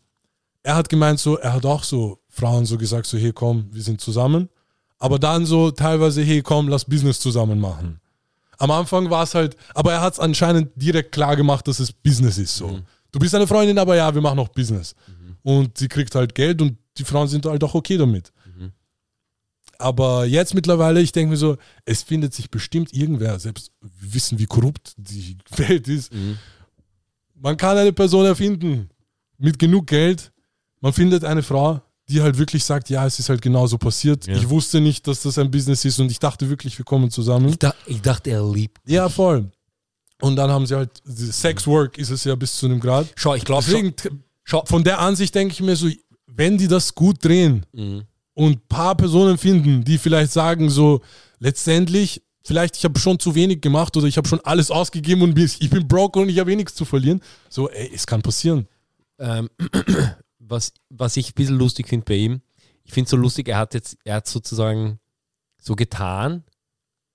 [0.64, 3.84] er hat gemeint so, er hat auch so Frauen so gesagt, so, hey, komm, wir
[3.84, 4.50] sind zusammen.
[4.98, 8.00] Aber dann so teilweise, hey, komm, lass Business zusammen machen.
[8.58, 11.92] Am Anfang war es halt, aber er hat es anscheinend direkt klar gemacht, dass es
[11.92, 12.80] Business ist so.
[13.12, 14.96] Du bist eine Freundin, aber ja, wir machen auch Business.
[15.44, 18.32] Und sie kriegt halt Geld und die Frauen sind halt auch okay damit.
[19.80, 24.40] Aber jetzt mittlerweile, ich denke mir so, es findet sich bestimmt irgendwer, selbst wir wissen,
[24.40, 26.38] wie korrupt die Welt ist, Mhm.
[27.36, 28.90] man kann eine Person erfinden
[29.38, 30.32] mit genug Geld.
[30.82, 34.28] Man findet eine Frau, die halt wirklich sagt, ja, es ist halt genauso passiert.
[34.28, 34.36] Ja.
[34.36, 37.50] Ich wusste nicht, dass das ein Business ist und ich dachte wirklich, wir kommen zusammen.
[37.50, 38.80] Ich, dach, ich dachte, er liebt.
[38.88, 39.50] Ja, voll.
[40.22, 43.08] Und dann haben sie halt, Sex Work ist es ja bis zu einem Grad.
[43.16, 43.66] Schau, ich glaube
[44.66, 45.90] von der Ansicht denke ich mir so,
[46.28, 48.04] wenn die das gut drehen Mhm.
[48.36, 51.02] Und ein paar Personen finden, die vielleicht sagen so,
[51.40, 55.40] letztendlich, vielleicht ich habe schon zu wenig gemacht oder ich habe schon alles ausgegeben und
[55.40, 57.22] ich bin broke und ich habe eh nichts zu verlieren.
[57.50, 58.68] So, ey, es kann passieren.
[59.18, 59.50] Ähm,
[60.40, 62.42] was, was ich ein bisschen lustig finde bei ihm,
[62.84, 65.00] ich finde es so lustig, er hat jetzt, er hat sozusagen
[65.60, 66.44] so getan,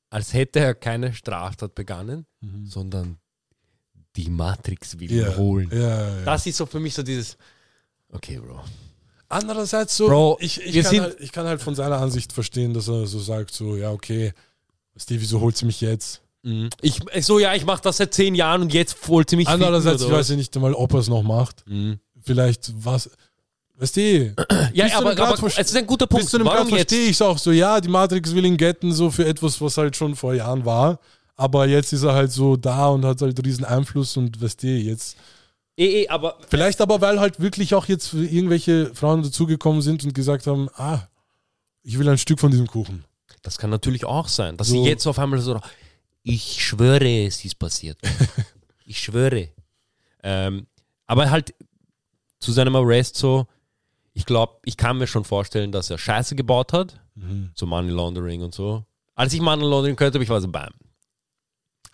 [0.08, 2.26] als hätte er keine Straftat begangen,
[2.64, 3.18] sondern
[4.16, 5.70] die Matrix will ihn holen.
[5.70, 6.24] Ja, ja, ja.
[6.24, 7.36] Das ist so für mich so dieses,
[8.08, 8.64] okay, Bro.
[9.30, 12.88] Andererseits so, Bro, ich, ich, kann halt, ich kann halt von seiner Ansicht verstehen, dass
[12.88, 14.32] er so sagt, so, ja, okay,
[14.96, 16.20] Steve, wieso holt sie mich jetzt?
[16.82, 19.46] Ich, ich so, ja, ich mache das seit zehn Jahren und jetzt holt sie mich
[19.46, 21.64] Andererseits, ich ficken oder weiß ja nicht einmal, ob er es noch macht.
[21.68, 22.00] Mhm.
[22.22, 23.08] Vielleicht was,
[23.76, 24.34] weißt du,
[24.72, 26.24] Ja, zu aber, aber es ist ein guter Punkt.
[26.24, 28.56] bis zu einem Warum Grad verstehe ich es auch so, ja, die Matrix will ihn
[28.56, 30.98] getten, so für etwas, was halt schon vor Jahren war.
[31.36, 34.66] Aber jetzt ist er halt so da und hat halt riesen Einfluss und weißt du,
[34.66, 35.16] jetzt.
[35.80, 40.14] Eh, eh, aber Vielleicht aber, weil halt wirklich auch jetzt irgendwelche Frauen dazugekommen sind und
[40.14, 41.08] gesagt haben, ah,
[41.82, 43.04] ich will ein Stück von diesem Kuchen.
[43.42, 44.74] das kann natürlich auch sein, dass So.
[44.82, 45.58] sie jetzt auf einmal so,
[46.22, 47.98] ich schwöre, es ist passiert.
[48.84, 49.48] ich schwöre.
[50.22, 50.66] Ähm,
[51.06, 51.54] aber halt
[52.40, 53.46] zu seinem Arrest so,
[54.12, 57.00] ich glaube, ich kann mir schon vorstellen, dass er Scheiße gebaut hat,
[57.54, 58.84] so Money Laundering und so.
[59.14, 60.68] Als ich Money Laundering könnte, habe ich war so, bam.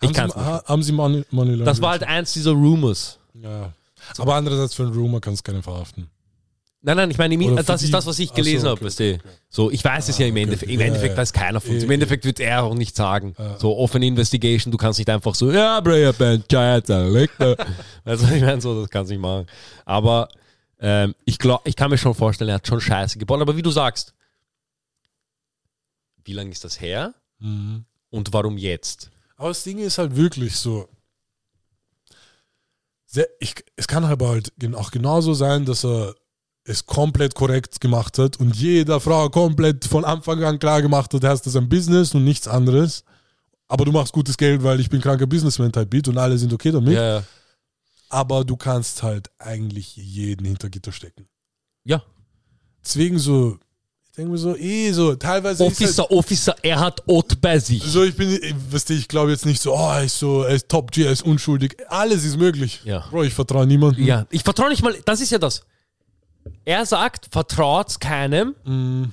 [0.01, 0.47] Ich haben kann's sie, nicht.
[0.49, 3.19] ha- haben sie Money, Money Das war halt eins dieser Rumors.
[3.33, 3.71] Ja.
[4.17, 6.09] Aber andererseits für einen Rumor kannst du keinen verhaften.
[6.81, 9.15] Nein, nein, ich meine, für das ist das, was ich Ach so, gelesen habe, okay,
[9.15, 9.29] okay.
[9.49, 10.71] So, ich weiß es ja im okay, Endeffekt.
[10.71, 10.73] okay.
[10.75, 11.17] Im Endeffekt ja.
[11.17, 11.83] weiß keiner von uns.
[11.83, 13.33] Im Endeffekt wird er auch nicht sagen.
[13.37, 13.59] Ja.
[13.59, 17.33] So, Open Investigation, du kannst nicht einfach so, ja, Scheiß erlegt.
[18.05, 19.47] Also, ich meine, so, das kannst du nicht machen.
[19.85, 20.29] Aber
[20.79, 23.41] ähm, ich glaube, ich kann mir schon vorstellen, er hat schon Scheiße gebaut.
[23.41, 24.13] Aber wie du sagst,
[26.23, 27.85] wie lange ist das her Mhm.
[28.09, 29.09] und warum jetzt?
[29.35, 30.87] Aber das Ding ist halt wirklich so.
[33.07, 36.13] Sehr, ich, es kann aber halt auch genauso sein, dass er
[36.65, 41.23] es komplett korrekt gemacht hat und jeder Frau komplett von Anfang an klar gemacht hat,
[41.23, 43.05] das ist ein Business und nichts anderes.
[43.69, 46.53] Aber du machst gutes Geld, weil ich bin kranker Businessman Type Beat und alle sind
[46.53, 46.93] okay damit.
[46.93, 47.23] Ja.
[48.09, 51.27] Aber du kannst halt eigentlich jeden hinter Gitter stecken.
[51.83, 52.03] ja.
[52.83, 53.59] Deswegen so,
[54.17, 57.83] denke mir so, eh so, teilweise ist halt, Officer, Officer, er hat Ott bei sich.
[57.83, 58.39] so, ich bin,
[58.71, 61.03] weißt du, ich glaube jetzt nicht so, oh, er ist so, er ist Top G,
[61.03, 61.77] er ist unschuldig.
[61.89, 62.81] Alles ist möglich.
[62.83, 63.05] Ja.
[63.09, 64.03] Bro, ich vertraue niemandem.
[64.05, 65.61] Ja, ich vertraue nicht mal, das ist ja das.
[66.65, 69.05] Er sagt, vertraut keinem Mm,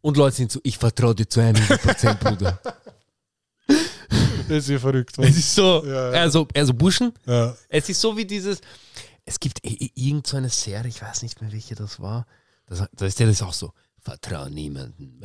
[0.00, 2.58] und Leute sind so, ich vertraue dir zu 100%, Bruder.
[4.48, 5.18] das ist ja verrückt.
[5.18, 5.36] Es Was?
[5.36, 6.20] ist so, Ja, ja.
[6.22, 7.54] also, also Burschen, Ja.
[7.68, 8.60] es ist so wie dieses,
[9.24, 12.26] es gibt i- i- irgend so eine Serie, ich weiß nicht mehr, welche das war,
[12.66, 13.72] das, da ist ja das auch so,
[14.08, 15.20] vertrau niemanden.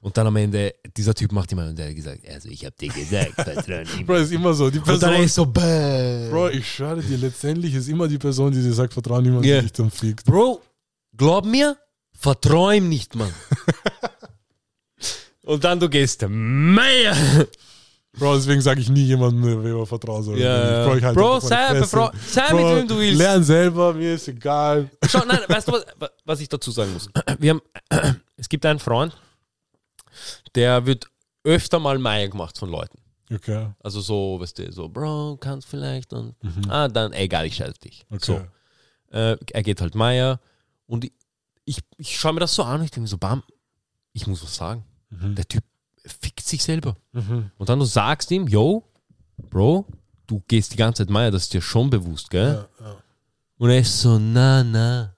[0.00, 2.74] Und dann am Ende, dieser Typ macht immer, und er hat gesagt, also ich habe
[2.80, 4.06] dir gesagt, vertrau niemanden.
[4.06, 4.70] Bro, ist immer so.
[4.70, 6.30] Die Und dann Person, ist so, bäh.
[6.30, 9.56] Bro, ich schwöre dir, letztendlich ist immer die Person, die dir sagt, vertraue niemand, Ja.
[9.56, 10.24] die dich dann fickt.
[10.24, 10.62] Bro,
[11.16, 11.76] glaub mir,
[12.12, 13.32] vertrau ihm nicht, Mann.
[15.42, 17.14] Und dann du gehst, Meier.
[18.18, 20.38] Bro, deswegen sage ich nie jemandem, wem man vertrauen soll.
[20.38, 23.18] Ja, Bro, ich halte Bro, sei, befra- sei Bro, mit wem du willst.
[23.18, 24.90] Lern selber, mir ist egal.
[25.08, 27.08] Schau, nein, weißt du, was, was ich dazu sagen muss?
[27.38, 27.62] Wir haben,
[28.36, 29.16] es gibt einen Freund,
[30.54, 31.06] der wird
[31.44, 32.98] öfter mal Meier gemacht von Leuten.
[33.32, 36.34] Okay, Also so, weißt du, so, Bro, kannst vielleicht und,
[36.68, 38.06] ah, dann, egal, ich scheiße dich.
[38.10, 38.18] okay.
[39.10, 40.40] So, äh, er geht halt Meier
[40.86, 41.12] und ich,
[41.64, 43.42] ich, ich schaue mir das so an und ich denke so, bam,
[44.12, 44.84] ich muss was sagen.
[45.10, 45.34] Mhm.
[45.34, 45.64] Der Typ
[46.06, 46.96] fickt sich selber.
[47.12, 47.50] Mhm.
[47.56, 48.84] Und dann du sagst ihm, yo,
[49.50, 49.86] Bro,
[50.26, 52.66] du gehst die ganze Zeit Meier, das ist dir schon bewusst, gell?
[52.80, 52.96] Ja, ja.
[53.58, 55.16] Und er ist so, na, na,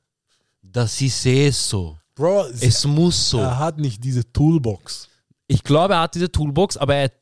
[0.62, 1.98] das ist eh so.
[2.14, 3.38] Bro, Es muss so.
[3.38, 5.08] er hat nicht diese Toolbox.
[5.46, 7.12] Ich glaube, er hat diese Toolbox, aber er.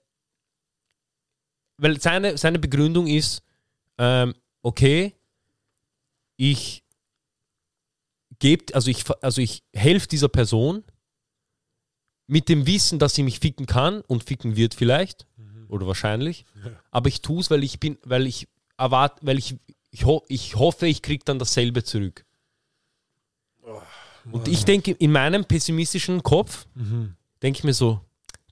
[1.79, 3.43] Weil seine, seine Begründung ist,
[3.99, 5.15] ähm, okay,
[6.37, 6.83] ich
[8.39, 10.83] gebe, also ich, also ich helfe dieser Person
[12.27, 15.27] mit dem Wissen, dass sie mich ficken kann und ficken wird vielleicht
[15.69, 16.45] oder wahrscheinlich,
[16.91, 19.57] aber ich tue es, weil ich bin, weil ich erwarte, weil ich,
[19.91, 22.25] ich, ho ich hoffe, ich kriege dann dasselbe zurück.
[24.33, 26.67] Und ich denke, in meinem pessimistischen Kopf
[27.43, 28.01] denke ich mir so,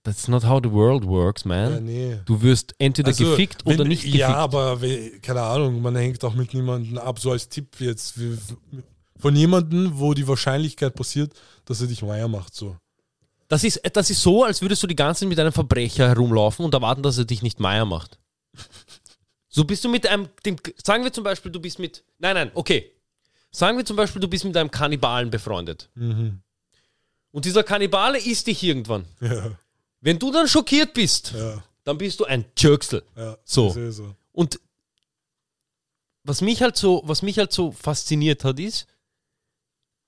[0.05, 1.73] that's not how the world works, man.
[1.73, 2.19] Ja, nee.
[2.25, 4.21] Du wirst entweder Also, gefickt oder wenn- nicht gefickt.
[4.21, 4.79] Ja, aber
[5.23, 8.15] keine Ahnung, man hängt auch mit niemandem ab, so als Tipp jetzt.
[9.19, 11.33] Von jemandem, wo die Wahrscheinlichkeit passiert,
[11.65, 12.55] dass er dich Meier macht.
[12.55, 12.77] So.
[13.55, 16.65] Das ist, das ist so, als würdest du die ganze Zeit mit einem Verbrecher herumlaufen
[16.65, 18.19] und erwarten, dass er dich nicht Meier macht.
[19.49, 22.51] So bist du mit einem, dem, sagen wir zum Beispiel, du bist mit, nein, nein,
[22.55, 22.91] okay.
[23.53, 25.89] Sagen wir zum Beispiel, du bist mit einem Kannibalen befreundet.
[25.95, 26.41] Mhm.
[27.31, 29.05] Und dieser Kannibale isst dich irgendwann.
[29.21, 29.57] Ja,
[30.01, 33.05] Wenn du dann schockiert bist, ja, dann bist du ein Jerksel.
[33.17, 33.39] ja.
[33.45, 33.71] So.
[33.93, 34.17] so.
[34.33, 34.59] Und
[36.25, 38.89] was mich halt so, was mich halt so fasziniert hat, ist,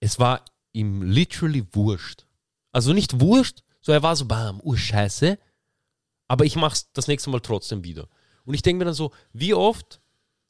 [0.00, 2.26] es war ihm literally wurscht.
[2.76, 5.38] Also nicht wurscht, so er war so, bam, urscheiße,
[6.28, 8.06] aber ich mach's das nächste Mal trotzdem wieder.
[8.44, 10.02] Und ich denke mir dann so, wie oft,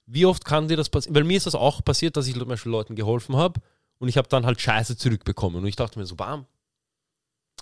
[0.06, 1.14] wie oft kann dir das passieren?
[1.14, 3.60] Weil mir ist das auch passiert, dass ich zum Beispiel Leuten geholfen habe
[3.98, 5.62] und ich habe dann halt Scheiße zurückbekommen.
[5.62, 6.46] Und ich dachte mir so, bam,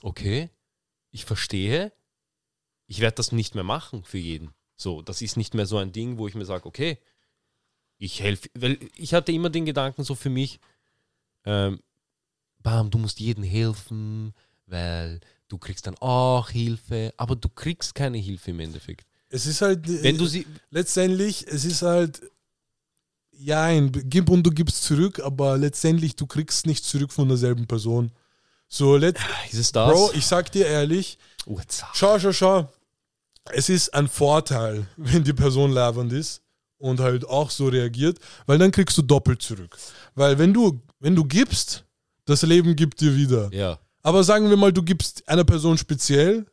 [0.01, 0.49] okay,
[1.11, 1.93] ich verstehe,
[2.87, 4.55] ich werde das nicht mehr machen für jeden.
[4.77, 6.99] So, das ist nicht mehr so ein Ding, wo ich mir sage, okay,
[7.99, 10.59] ich helfe, weil ich hatte immer den Gedanken so für mich,
[11.45, 11.83] ähm,
[12.61, 14.33] bam, du musst jedem helfen,
[14.67, 19.07] weil du kriegst dann auch Hilfe, aber du kriegst keine Hilfe im Endeffekt.
[19.29, 19.89] Es ist halt.
[19.89, 22.21] äh, Wenn du sie, letztendlich, es ist halt.
[23.37, 27.67] Ja, ein gib und du gibst zurück, aber letztendlich, du kriegst nicht zurück von derselben
[27.67, 28.13] Person.
[28.69, 29.19] So, let,
[29.51, 29.93] ist es das?
[29.93, 31.59] Bro, ich sag dir ehrlich, oh,
[31.95, 32.73] Schau, schau, schau.
[33.53, 36.43] Es ist ein Vorteil, wenn die Person labernd ist
[36.79, 39.77] und halt auch so reagiert, weil dann kriegst du doppelt zurück.
[40.15, 41.85] Weil wenn du, wenn du gibst,
[42.27, 43.49] das Leben gibt dir wieder.
[43.53, 43.79] ja.
[44.05, 46.47] Aber sagen wir mal, du gibst einer Person speziell,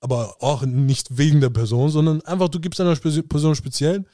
[0.00, 4.04] aber auch nicht wegen der Person, sondern einfach du gibst einer Spe Person speziell,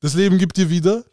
[0.00, 1.04] das Leben gibt dir wieder,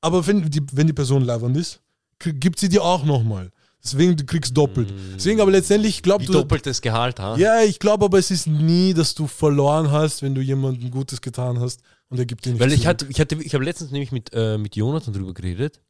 [0.00, 1.80] aber wenn die, wenn die Person labernd ist,
[2.18, 3.52] gibt sie dir auch nochmal.
[3.82, 4.92] Deswegen, du kriegst doppelt.
[5.14, 7.36] Deswegen aber letztendlich, glaub Wie du, doppeltes Gehalt, ha?
[7.36, 11.20] ja, ich glaube aber, es ist nie, dass du verloren hast, wenn du jemandem Gutes
[11.20, 12.60] getan hast und er gibt dir nichts.
[12.60, 12.88] Weil ich zurück.
[12.88, 15.80] hatte, ich hatte, ich habe letztens nämlich mit, äh, mit Jonathan drüber geredet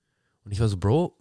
[0.45, 1.17] und ich war so, Bro,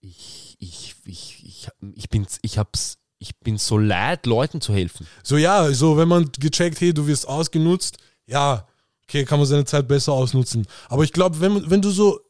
[0.00, 5.06] ich, ich, ich, ich, ich, bin, ich, hab's, ich bin so leid, Leuten zu helfen.
[5.22, 8.66] So, ja, so, wenn man gecheckt, hey, du wirst ausgenutzt, ja,
[9.08, 10.66] okay, kann man seine Zeit besser ausnutzen.
[10.88, 12.20] Aber ich glaube, wenn, wenn du so,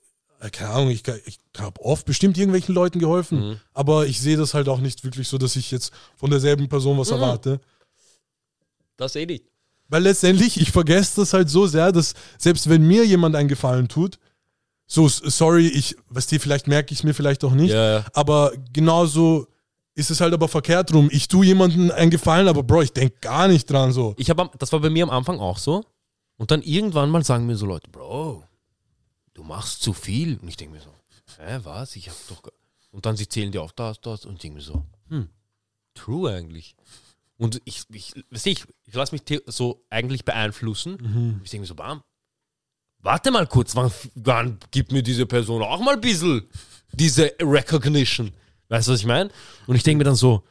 [0.41, 3.61] äh, keine Ahnung, ich, ich habe oft bestimmt irgendwelchen Leuten geholfen, Mhm.
[3.73, 6.97] aber ich sehe das halt auch nicht wirklich so, dass ich jetzt von derselben Person
[6.97, 7.01] Mhm.
[7.01, 7.61] was erwarte.
[8.97, 9.45] Das eh nicht.
[9.89, 13.89] Weil letztendlich, ich vergesse das halt so sehr, dass selbst wenn mir jemand einen Gefallen
[13.89, 14.19] tut,
[14.87, 18.05] so, sorry, ich, was die, vielleicht merke ich es mir vielleicht auch nicht, ja.
[18.13, 19.47] aber genauso
[19.95, 21.09] ist es halt aber verkehrt rum.
[21.13, 24.15] Ich tue jemandem einen Gefallen, aber Bro, ich denke gar nicht dran so.
[24.19, 25.85] Ich habe, das war bei mir am Anfang auch so.
[26.37, 28.43] Und dann irgendwann mal sagen mir so Leute, Bro,
[29.35, 30.39] du machst zu viel.
[30.39, 30.91] Und ich denke mir so,
[31.39, 31.95] hä, was?
[31.97, 32.43] Ich hab doch.
[32.43, 32.53] ge-"
[32.91, 34.25] Und dann sie zählen dir auf das, das.
[34.25, 35.29] Und ich denke mir so, hm,
[35.95, 36.75] true eigentlich.
[37.37, 41.41] Und ich, ich, du, ich, ich lasse mich so eigentlich beeinflussen.
[41.45, 42.03] Ich denke mir so, bam,
[42.99, 46.49] warte mal kurz, wann, wann gibt mir diese Person auch mal ein bisschen
[46.93, 48.33] diese Recognition?
[48.69, 49.31] Weißt du, was ich meine?
[49.67, 50.43] Und ich denke mir dann so,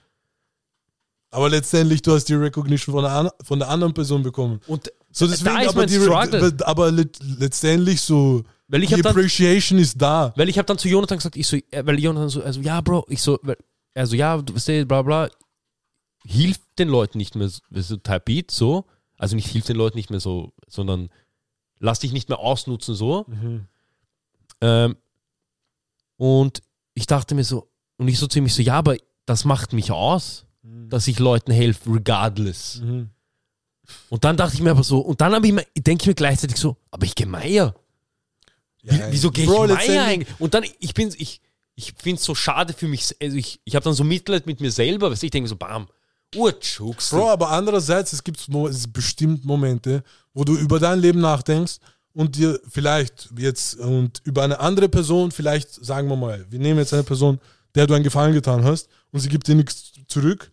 [1.32, 4.60] Aber letztendlich, du hast die Recognition von der, von der anderen Person bekommen.
[4.68, 9.80] und So deswegen, da aber, die, aber let, letztendlich so, Weil ich die dann- Appreciation
[9.80, 10.32] ist da.
[10.36, 12.80] Weil ich habe dann zu Jonathan gesagt, ich so, äh, weil Jonathan so, also ja,
[12.82, 13.58] Bro, ich so, weil
[13.96, 15.30] also ja, du weißt bla bla,
[16.26, 18.86] hilft den Leuten nicht mehr so, Type Beat so,
[19.18, 21.10] also nicht hilft den Leuten nicht mehr so, sondern
[21.80, 23.26] lass dich nicht mehr ausnutzen so.
[23.28, 23.66] Mhm.
[24.62, 24.96] Ähm,
[26.18, 26.62] und
[26.94, 27.70] ich dachte mir so,
[28.04, 30.46] und ich so ziemlich so, ja, aber das macht mich aus,
[30.90, 32.82] dass ich Leuten helfe, regardless.
[32.84, 33.10] Mhm.
[34.10, 36.14] Und dann dachte ich mir aber so, und dann habe ich mir, denke ich mir
[36.14, 37.74] gleichzeitig so, aber ich gehe Meier.
[38.82, 40.28] Wie, Ja, wieso gehe ich Bro, Meier eigentlich?
[40.40, 41.40] Und dann, ich bin, ich,
[41.76, 44.60] ich finde es so schade für mich, also ich, ich habe dann so Mitleid mit
[44.60, 45.88] mir selber, weißt du, ich denke so, bam,
[46.36, 47.12] Urtschucks.
[47.12, 51.78] Bro, aber andererseits, es gibt es bestimmt Momente, wo du über dein Leben nachdenkst
[52.14, 56.80] und dir vielleicht jetzt und über eine andere Person, vielleicht sagen wir mal, wir nehmen
[56.80, 57.40] jetzt eine Person,
[57.76, 60.52] der du einen Gefallen getan hast und sie gibt dir nichts zurück.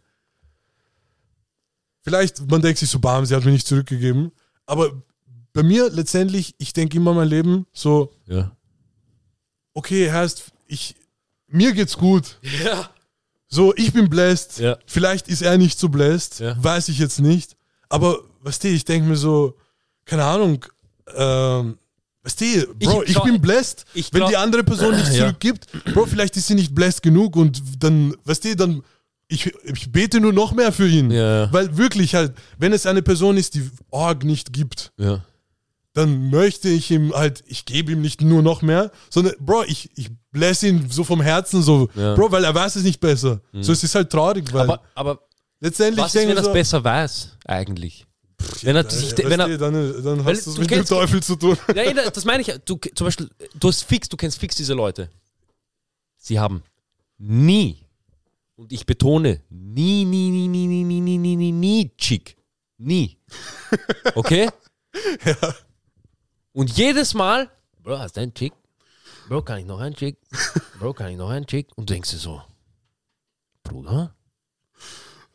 [2.03, 4.33] Vielleicht, man denkt sich so, bam, sie hat mir nicht zurückgegeben.
[4.67, 5.03] Aber
[5.53, 8.57] bei mir letztendlich, ich denke immer mein Leben so, Ja.
[9.75, 10.97] okay, heißt, ich,
[11.47, 12.39] mir geht's gut.
[12.65, 12.89] Ja.
[13.49, 14.59] So, ich bin blessed.
[14.61, 14.79] Ja.
[14.87, 16.39] Vielleicht ist er nicht so blessed.
[16.41, 16.63] Ja.
[16.63, 17.57] Weiß ich jetzt nicht.
[17.89, 19.57] Aber, weißt du, ich denke mir so,
[20.05, 20.65] keine Ahnung,
[21.17, 21.77] ähm,
[22.23, 23.85] weißt du, Bro, Ich ich, bin blessed.
[23.95, 25.27] ich Wenn die andere Person nichts Ja.
[25.27, 28.83] zurückgibt, Bro, vielleicht ist sie nicht blessed genug und dann, weißt du, dann,
[29.29, 31.11] ich, ich bete nur noch mehr für ihn.
[31.11, 31.53] Ja.
[31.53, 35.25] Weil wirklich halt, wenn es eine Person ist, die Org nicht gibt, Ja.
[35.95, 39.91] dann möchte ich ihm halt, ich gebe ihm nicht nur noch mehr, sondern, Bro, ich,
[39.97, 41.89] ich bless ihn so vom Herzen so.
[41.95, 42.15] Mhm.
[42.17, 43.41] Bro, weil er weiß es nicht besser.
[43.53, 45.21] So, es ist halt traurig, weil Aber, aber
[45.61, 48.07] letztendlich was ist, wenn das so, besser weiß, eigentlich?
[48.63, 51.23] Wenn er sich, äh, wenn er, du, dann, dann hast du es mit dem Teufel
[51.23, 51.57] zu tun.
[51.75, 52.53] Ja, ja, das meine ich.
[52.65, 55.11] Du, zum Beispiel, du hast fix, du kennst fix diese Leute.
[56.17, 56.63] Sie haben
[57.19, 57.87] nie,
[58.57, 62.37] und ich betone, nie, nie, nie, nie, nie, nie, nie, nie, nie, nie Chick.
[62.79, 63.17] Nie.
[64.15, 64.49] Okay?
[65.25, 65.55] Ja.
[66.53, 67.49] Und jedes Mal,
[67.83, 68.53] Bro, hast du einen Chick?
[69.29, 70.19] Bro, kann ich noch einen Chick?
[70.81, 71.69] Bro, kann ich noch einen Chick?
[71.77, 72.43] Und du denkst dir so,
[73.63, 74.17] Bruder,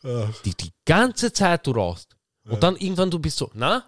[0.03, 2.14] Ach, die, die ganze Zeit du rauchst.
[2.53, 3.83] Und dann irgendwann du bist so, na?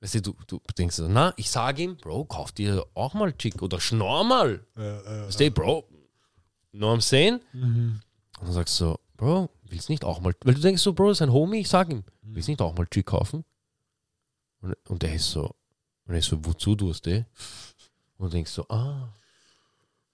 [0.00, 3.32] Weißt du, du, du denkst so, na, ich sag ihm, Bro, kauf dir auch mal
[3.32, 4.64] Chick oder schnorr mal.
[4.76, 5.26] ja, ja.
[5.26, 5.88] Weißt du, Bro,
[6.72, 7.40] know I'm saying?
[7.52, 8.00] Mhm.
[8.38, 11.10] Und dann sagst du so, Bro, willst nicht auch mal, weil du denkst so, Bro,
[11.10, 13.44] ist ein Homie, ich sag ihm, willst nicht auch mal Chick kaufen?
[14.60, 15.54] Und, und der ist so,
[16.06, 17.24] und er ist so, wozu du hast, eh?
[18.18, 19.12] Und du denkst so, ah,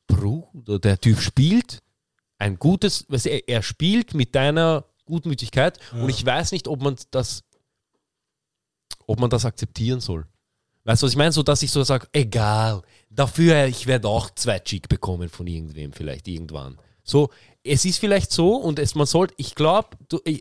[0.07, 1.83] Bruder, der Typ spielt
[2.39, 6.97] ein gutes, du, er, er spielt mit deiner Gutmütigkeit und ich weiß nicht, ob man
[7.11, 7.45] das,
[9.07, 10.27] ob man das akzeptieren soll.
[10.85, 11.33] Weißt du, was ich meine?
[11.33, 15.93] So, dass ich so sage, egal, dafür, ich werde auch zwei Chick bekommen von irgendwem
[15.93, 16.79] vielleicht irgendwann.
[17.05, 17.31] So,
[17.63, 19.89] es ist vielleicht so und es, man sollte, ich glaube,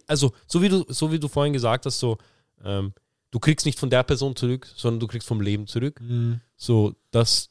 [0.07, 2.17] also so wie du, so wie du vorhin gesagt hast, so,
[2.63, 2.93] ähm,
[3.29, 5.99] du kriegst nicht von der Person zurück, sondern du kriegst vom Leben zurück.
[6.01, 6.41] Mhm.
[6.55, 7.49] So, das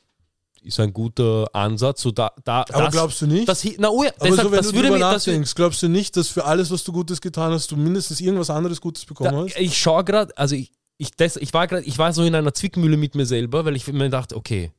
[0.63, 2.03] ist ein guter Ansatz.
[2.03, 3.49] So, da, da, Aber das, glaubst du nicht?
[3.49, 5.89] Das, na, oh ja, aber deshalb, so, wenn das du würde mir, nachdenkst, glaubst du
[5.89, 9.33] nicht, dass für alles, was du Gutes getan hast, du mindestens irgendwas anderes Gutes bekommen
[9.33, 9.57] Da, hast?
[9.57, 10.71] ich schaue gerade, also ich,
[11.01, 13.75] ich, das, ich war gerade, ich war so in einer Zwickmühle mit mir selber, weil
[13.75, 14.71] ich mir dachte, okay,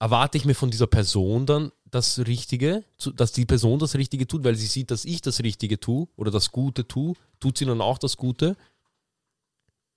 [0.00, 2.82] erwarte ich mir von dieser Person dann das Richtige,
[3.14, 6.32] dass die Person das Richtige tut, weil sie sieht, dass ich das Richtige tue oder
[6.32, 8.56] das Gute tue, tut sie dann auch das Gute?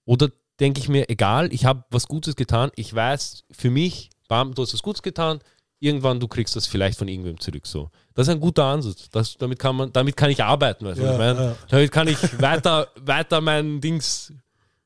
[0.05, 4.53] Oder denke ich mir, egal, ich habe was Gutes getan, ich weiß für mich, bam,
[4.53, 5.39] du hast was Gutes getan,
[5.79, 7.65] irgendwann du kriegst das vielleicht von irgendwem zurück.
[7.65, 7.89] So.
[8.13, 9.09] Das ist ein guter Ansatz.
[9.09, 11.43] Das, damit, kann man, damit kann ich arbeiten, weißt Ja, ich meine?
[11.43, 11.55] ja.
[11.69, 14.31] Damit kann ich weiter, weiter mein Dings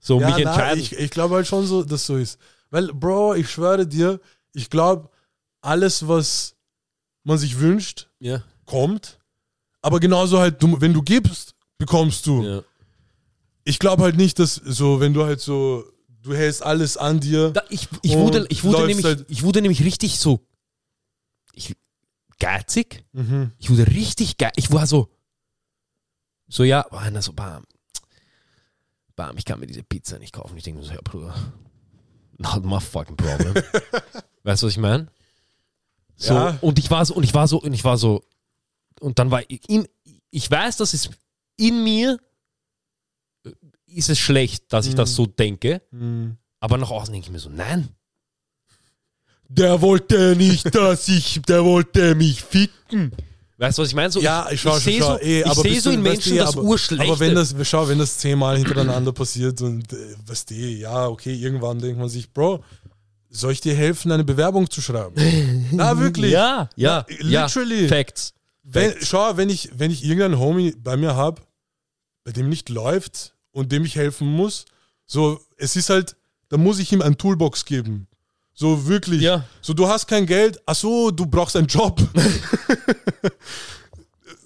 [0.04, 0.80] so mich na, entscheiden.
[0.84, 2.38] ich, ich glaube halt schon so, dass so ist.
[2.70, 4.20] Weil, Bro, ich schwöre dir,
[4.54, 5.10] ich glaube,
[5.62, 6.56] alles, was
[7.24, 9.20] man sich wünscht, ja, kommt.
[9.82, 12.44] Aber genauso halt, du, wenn du gibst, bekommst du.
[12.44, 12.64] ja.
[13.66, 15.86] Ich glaube halt nicht, dass so, wenn du halt so,
[16.22, 17.52] du hältst alles an dir.
[17.52, 20.46] Da, ich, ich, wurde, ich, wurde nämlich, halt- ich wurde nämlich richtig so
[21.54, 21.76] ich,
[22.40, 23.06] geizig.
[23.14, 23.52] Mhm.
[23.60, 24.52] Ich wurde richtig geil.
[24.58, 25.10] Ich war so,
[26.50, 27.64] so ja, war einer so, bam,
[29.28, 30.58] bam, ich kann mir diese Pizza nicht kaufen.
[30.58, 31.34] Ich denke mir so, ja, Bruder,
[32.38, 33.54] not my fucking problem.
[34.44, 35.08] weißt du, was ich meine?
[36.16, 36.58] So, Ja.
[36.62, 38.24] und ich war so, und ich war so, und ich war so,
[39.00, 39.88] und dann war ich, in,
[40.30, 41.10] ich weiß, dass es
[41.58, 42.18] in mir
[43.46, 43.52] äh,
[43.88, 46.38] ist es schlecht, dass ich das so denke, Mhm.
[46.60, 47.90] aber nach außen denke ich mir so, nein,
[49.50, 53.12] Der wollte nicht, dass ich, der wollte mich ficken.
[53.64, 54.12] Weißt du, was ich meine?
[54.12, 56.50] So, Ja, ich schau, ich sehe so, eh, ich aber seh so in Menschen das
[56.50, 57.06] aber, Urschlechte.
[57.06, 61.34] Aber wenn das, schau, wenn das zehnmal hintereinander passiert und äh, weißt du, ja, okay,
[61.34, 62.62] irgendwann denkt man sich, Bro,
[63.30, 65.16] soll ich dir helfen, eine Bewerbung zu schreiben?
[65.72, 66.34] Na, wirklich.
[66.34, 67.88] ja, ja, ja, literally.
[67.88, 68.34] Facts.
[68.64, 69.08] Wenn, Facts.
[69.08, 71.42] schau, wenn ich, wenn ich irgendeinen Homie bei mir habe,
[72.26, 74.66] bei dem nicht läuft und dem ich helfen muss,
[75.06, 76.18] so, es ist halt,
[76.50, 78.08] da muss ich ihm ein Toolbox geben.
[78.54, 79.22] So wirklich.
[79.22, 79.46] Ja.
[79.62, 82.02] So, du hast kein Geld, ach so, du brauchst einen Job.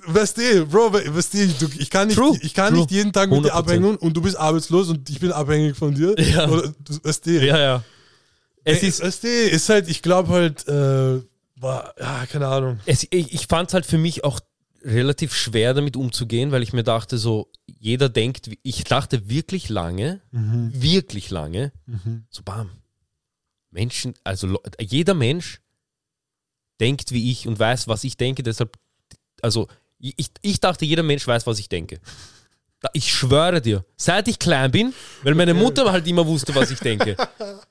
[0.07, 1.39] weißt du, Bro, weißt du,
[1.77, 2.79] ich kann nicht, True, ich kann true.
[2.81, 3.57] nicht jeden Tag mit dir 100%.
[3.57, 6.15] abhängen und du bist arbeitslos und ich bin abhängig von dir.
[6.19, 6.47] Ja.
[6.49, 7.83] Oder, weißt du, Ja, ja.
[8.63, 11.21] Es Ey, ist, weißt du, ist halt, ich glaube halt, äh,
[11.55, 12.79] war, ja, keine Ahnung.
[12.85, 14.39] es, ich, ich fand es halt für mich auch
[14.83, 17.49] relativ schwer damit umzugehen, weil ich mir dachte, so,
[17.79, 21.71] jeder denkt, ich dachte wirklich lange, wirklich lange,
[22.29, 22.69] so bam.
[23.77, 25.61] Menschen, also jeder Mensch
[26.79, 28.75] denkt wie ich und weiß, was ich denke, deshalb,
[29.43, 29.67] also
[29.99, 31.99] ich, ich dachte, jeder Mensch weiß, was ich denke.
[32.93, 36.79] Ich schwöre dir, seit ich klein bin, weil meine Mutter halt immer wusste, was ich
[36.79, 37.15] denke.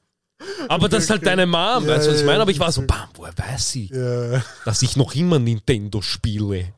[0.68, 2.42] Aber das ist halt deine Mom, Ja, weißt du, was ich meine?
[2.42, 3.90] Aber ich war so, bam, woher weiß sie?
[3.92, 4.44] Ja.
[4.64, 6.72] dass ich noch immer Nintendo spiele.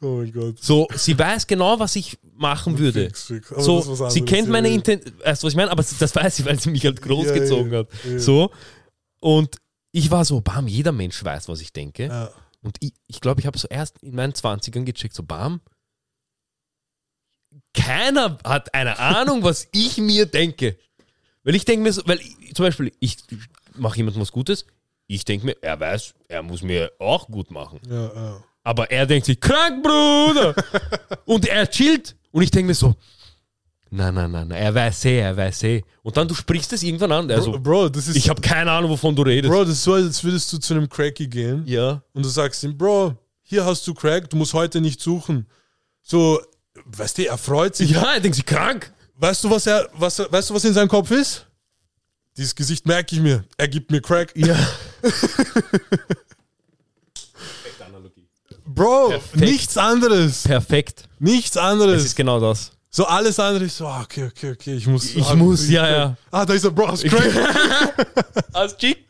[0.00, 0.62] Oh mein Gott.
[0.62, 3.06] So, sie weiß genau, was ich machen würde.
[3.06, 3.48] Fix, fix.
[3.48, 4.68] So, sie kennt meine.
[4.68, 5.70] Intention, weißt du, was ich meine?
[5.70, 7.88] Aber das weiß sie, weil sie mich halt großgezogen Ja, ja, hat.
[8.04, 8.18] ja.
[8.18, 8.50] So.
[9.20, 9.56] Und
[9.90, 12.30] ich war so, bam, jeder Mensch weiß, was ich denke.
[12.62, 15.60] Und ich glaube, ich, glaub, ich habe so erst in meinen 20ern gecheckt, so, bam,
[17.72, 20.78] keiner hat eine Ahnung, was ich mir denke.
[21.44, 23.16] Weil ich denke mir so, weil ich, zum Beispiel, ich
[23.74, 24.66] mache jemandem was Gutes,
[25.06, 27.80] ich denke mir, er weiß, er muss mir auch gut machen.
[27.88, 28.44] Ja, ja.
[28.68, 30.54] Aber er denkt sich, krank, Bruder!
[31.24, 32.14] und er chillt.
[32.30, 32.94] Und ich denke mir so,
[33.88, 35.82] nein, nein, nein, nein, er weiß eh, er weiß eh.
[36.02, 37.30] Und dann du sprichst es irgendwann an.
[37.30, 39.50] Also, Bro, Bro, das ist, ich habe keine Ahnung, wovon du redest.
[39.50, 42.02] Bro, das ist so, als würdest du zu einem Cracky gehen Ja.
[42.12, 45.46] und du sagst ihm, Bro, hier hast du Crack, du musst heute nicht suchen.
[46.02, 46.38] So,
[46.84, 47.92] weißt du, er freut sich.
[47.92, 48.92] Ja, er denkt sich, krank.
[49.14, 51.46] Weißt du, was er, was, weißt du, was in seinem Kopf ist?
[52.36, 53.44] Dieses Gesicht merke ich mir.
[53.56, 54.34] Er gibt mir Crack.
[54.36, 54.56] Ja.
[58.78, 59.36] Bro, Perfekt.
[59.36, 60.42] nichts anderes.
[60.44, 61.04] Perfekt.
[61.18, 62.04] Nichts Es anderes.
[62.04, 62.70] ist genau das.
[62.90, 65.14] So alles andere ist so, ah, okay, okay, okay, ich muss.
[65.14, 66.16] Ich ah, muss, ich- ja, ja.
[66.30, 68.04] Ah, da ist er, Bro, Crack.
[68.52, 69.04] Als Chick.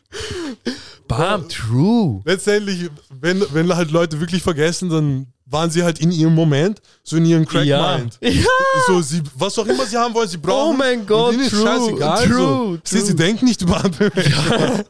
[1.06, 2.20] Bam, true.
[2.24, 2.90] Letztendlich,
[3.20, 7.24] wenn, wenn halt Leute wirklich vergessen, dann waren sie halt in ihrem Moment, so in
[7.24, 8.18] ihrem Crack-Mind.
[8.20, 8.42] Ja.
[8.86, 10.74] So, sie, was auch immer sie haben wollen, sie brauchen.
[10.74, 12.26] Oh mein Gott, true, scheißegal.
[12.26, 12.78] true, so.
[12.84, 13.06] Sie, true.
[13.06, 14.84] sie denken nicht über andere Menschen.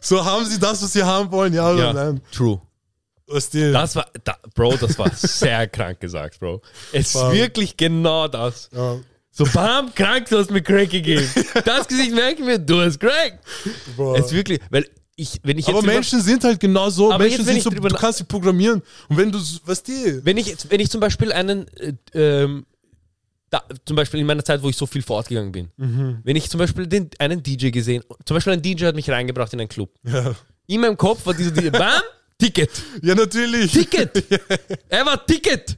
[0.00, 2.20] So haben sie das, was sie haben wollen, ja oder Ja, nein.
[2.32, 2.60] true.
[3.28, 6.62] Was die, Das war, da, Bro, das war sehr krank gesagt, Bro.
[6.92, 8.68] Es ist wirklich genau das.
[8.72, 8.98] ja,
[9.32, 11.28] So, bam, krank, du hast mir Crack gegeben.
[11.64, 13.40] Das Gesicht merke ich mir, du hast Crack.
[13.96, 14.16] boah.
[14.18, 17.10] Es ist wirklich, weil ich, wenn ich jetzt aber Menschen sind halt genau so.
[17.12, 18.82] Aber Menschen jetzt, sind so, du kannst sie programmieren.
[19.08, 22.66] Und wenn du, was die, wenn ich, wenn ich zum Beispiel einen, äh, ähm,
[23.50, 26.18] da, zum Beispiel in meiner Zeit, wo ich so viel fortgegangen bin, Mhm.
[26.22, 29.52] wenn ich zum Beispiel den, einen DJ gesehen, zum Beispiel ein DJ hat mich reingebracht
[29.52, 29.90] in einen Club.
[30.04, 30.34] ja,
[30.66, 32.00] In meinem Kopf war dieser DJ, bam,
[32.38, 32.70] Ticket,
[33.02, 33.72] ja natürlich.
[33.72, 34.24] Ticket.
[34.88, 35.76] Er war Ticket.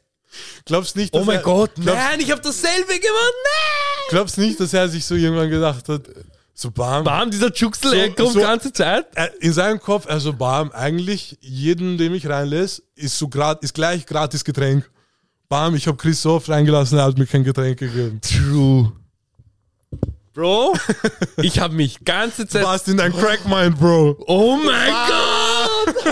[0.64, 4.06] Glaubst nicht, Oh dass mein er, Gott, glaubst, nein, ich habe dasselbe gemacht, nein.
[4.10, 6.02] glaubst nicht, dass er sich so irgendwann gedacht hat,
[6.54, 9.06] so bam, Bam, dieser Juxel, So- er kommt so- die ganze Zeit.
[9.40, 14.04] in seinem Kopf, also bam, eigentlich jeden, den ich reinlässt, ist so grad, ist gleich
[14.06, 14.88] gratis Getränk.
[15.48, 18.20] Bam, ich habe Christoph reingelassen, er hat mir kein Getränk gegeben.
[18.20, 18.92] True.
[20.34, 20.74] Bro,
[21.42, 22.62] ich habe mich ganze Du Zeit.
[22.64, 24.22] warst in dein Crack-Mind, Bro.
[24.26, 25.37] Oh mein Gott!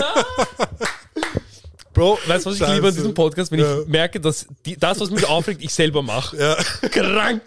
[1.93, 2.75] Bro, weißt du, was ich Scheiße.
[2.75, 3.51] liebe an diesem Podcast?
[3.51, 3.79] Wenn Ja.
[3.81, 6.37] ich merke, dass die, das, was mich aufregt, ich selber mache.
[6.37, 6.55] Ja.
[6.89, 7.41] Krank!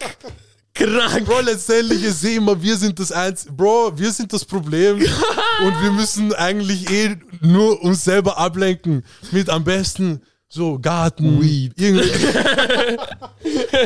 [0.75, 1.25] Krank!
[1.25, 3.53] Bro, letztendlich ist eh immer, wir sind das Einzige.
[3.53, 4.97] Bro, wir sind das Problem.
[4.97, 9.05] und wir müssen eigentlich eh nur uns selber ablenken.
[9.31, 11.75] Mit am besten so Garten, Weed.
[11.77, 12.11] Irgendwie.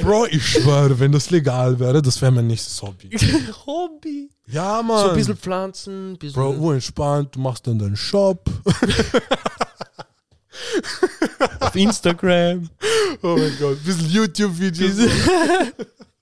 [0.00, 3.10] Bro, ich schwöre, wenn das legal wäre, das wäre mein nächstes Hobby.
[3.66, 4.30] Hobby.
[4.46, 5.04] Ja, Mann.
[5.04, 6.42] So ein bisschen Pflanzen, ein bisschen.
[6.42, 8.44] Bro, urentspannt, du machst dann deinen Shop.
[11.60, 12.68] auf Instagram.
[13.22, 14.96] Oh mein Gott, bisschen YouTube-Videos.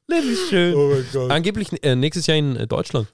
[0.09, 0.75] Das ist schön.
[0.75, 1.31] Oh mein Gott.
[1.31, 3.09] Angeblich äh, nächstes Jahr in äh, Deutschland.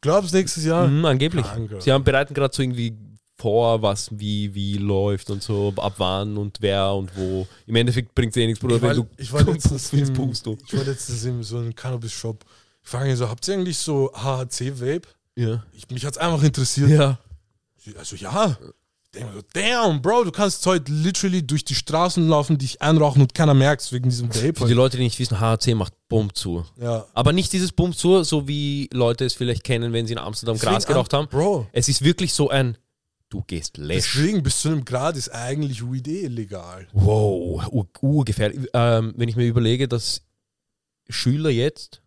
[0.00, 0.86] Glaubst nächstes Jahr?
[0.86, 1.44] Mhm, angeblich.
[1.44, 2.94] Krank, Sie haben bereiten gerade so irgendwie
[3.38, 7.46] vor, was wie, wie läuft und so, ab wann und wer und wo.
[7.66, 10.14] Im Endeffekt bringt es eh nichts, Bruder, Ich wenn war, du ich war letztens im,
[10.14, 10.56] du.
[10.66, 12.44] ich war letztens in so einem Cannabis-Shop.
[12.84, 15.08] Ich frage mich so, habt ihr eigentlich so HHC-Vape?
[15.36, 15.64] Ja.
[15.72, 16.90] Ich, mich hat's einfach interessiert.
[16.90, 17.18] Ja.
[17.98, 18.56] Also ja.
[19.04, 22.82] Ich denke mir so, damn, Bro, du kannst heute literally durch die Straßen laufen, dich
[22.82, 24.54] einrauchen und keiner merkt's wegen diesem Vape.
[24.60, 26.64] Für die Leute, die nicht wissen, HAC macht Bumm zu.
[26.80, 27.06] ja.
[27.14, 30.58] Aber nicht dieses Bumm zu, so wie Leute es vielleicht kennen, wenn sie in Amsterdam
[30.58, 31.28] Gras Deswegen geraucht an- haben.
[31.28, 32.76] Bro, Es ist wirklich so ein,
[33.28, 34.12] du gehst läsch.
[34.14, 36.86] deswegen bis zu einem Grad ist eigentlich Weed eh illegal.
[36.92, 38.68] Wow, ur- urgefährlich.
[38.74, 40.22] Ähm, wenn ich mir überlege, dass
[41.08, 42.00] Schüler jetzt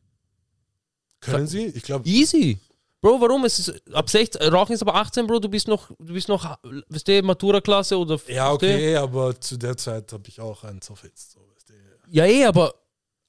[1.20, 1.65] Können sie?
[1.68, 2.59] Ich glaube, Easy.
[3.01, 3.45] Bro, warum?
[3.45, 6.57] Es ist ab 16, Rauchen ist aber 18, Bro, du bist noch, du bist noch,
[6.89, 8.65] weißt du, Matura-Klasse oder ja, weißt du?
[8.68, 11.34] okay, aber zu der Zeit habe ich auch eins auf jetzt.
[11.34, 11.74] So, weißt du.
[12.09, 12.74] Ja, eh, aber,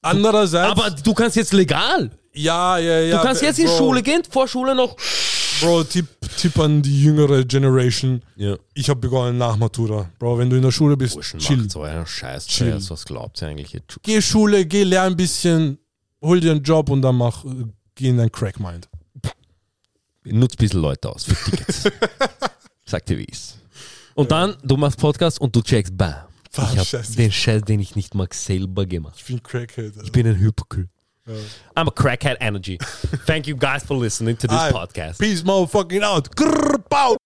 [0.01, 2.09] Andererseits, aber du kannst jetzt legal.
[2.33, 3.17] ja, ja, ja.
[3.17, 3.77] du kannst jetzt in Bro.
[3.77, 4.95] Schule gehen, vor Schule noch
[5.59, 8.21] Bro, Tipp, Tipp an die jüngere Generation.
[8.37, 8.55] Ja.
[8.73, 10.09] Ich habe begonnen nach Matura.
[10.17, 11.69] Bro, wenn du in der Schule bist, Burschen chill.
[11.69, 12.47] so einen Scheiß.
[12.47, 12.79] Chill.
[12.79, 12.89] Chill.
[12.89, 13.99] Was glaubt ihr eigentlich jetzt?
[14.01, 15.77] Geh Schule, geh lern ein bisschen,
[16.21, 17.65] hol dir einen Job und dann mach, äh,
[17.99, 18.87] geh in dein Crack-Mind.
[20.23, 21.83] Nutzt ein bisschen Leute aus für Tickets.
[22.85, 23.57] Sag dir wie es.
[24.15, 26.15] Und dann, du machst Podcast und du checkst, bam.
[26.53, 29.15] Was, Ich habe den Scheiß, den ich nicht mag, selber gemacht.
[29.17, 29.93] Ich bin Crackhead.
[30.03, 30.89] Ich bin ein Hypocrite.
[31.27, 31.33] Ja.
[31.75, 32.77] I'm a crackhead energy.
[33.27, 34.71] Thank you guys for listening to this Aye.
[34.71, 35.19] podcast.
[35.19, 36.35] Peace, motherfucking out.
[36.35, 37.18] Grrr, pow.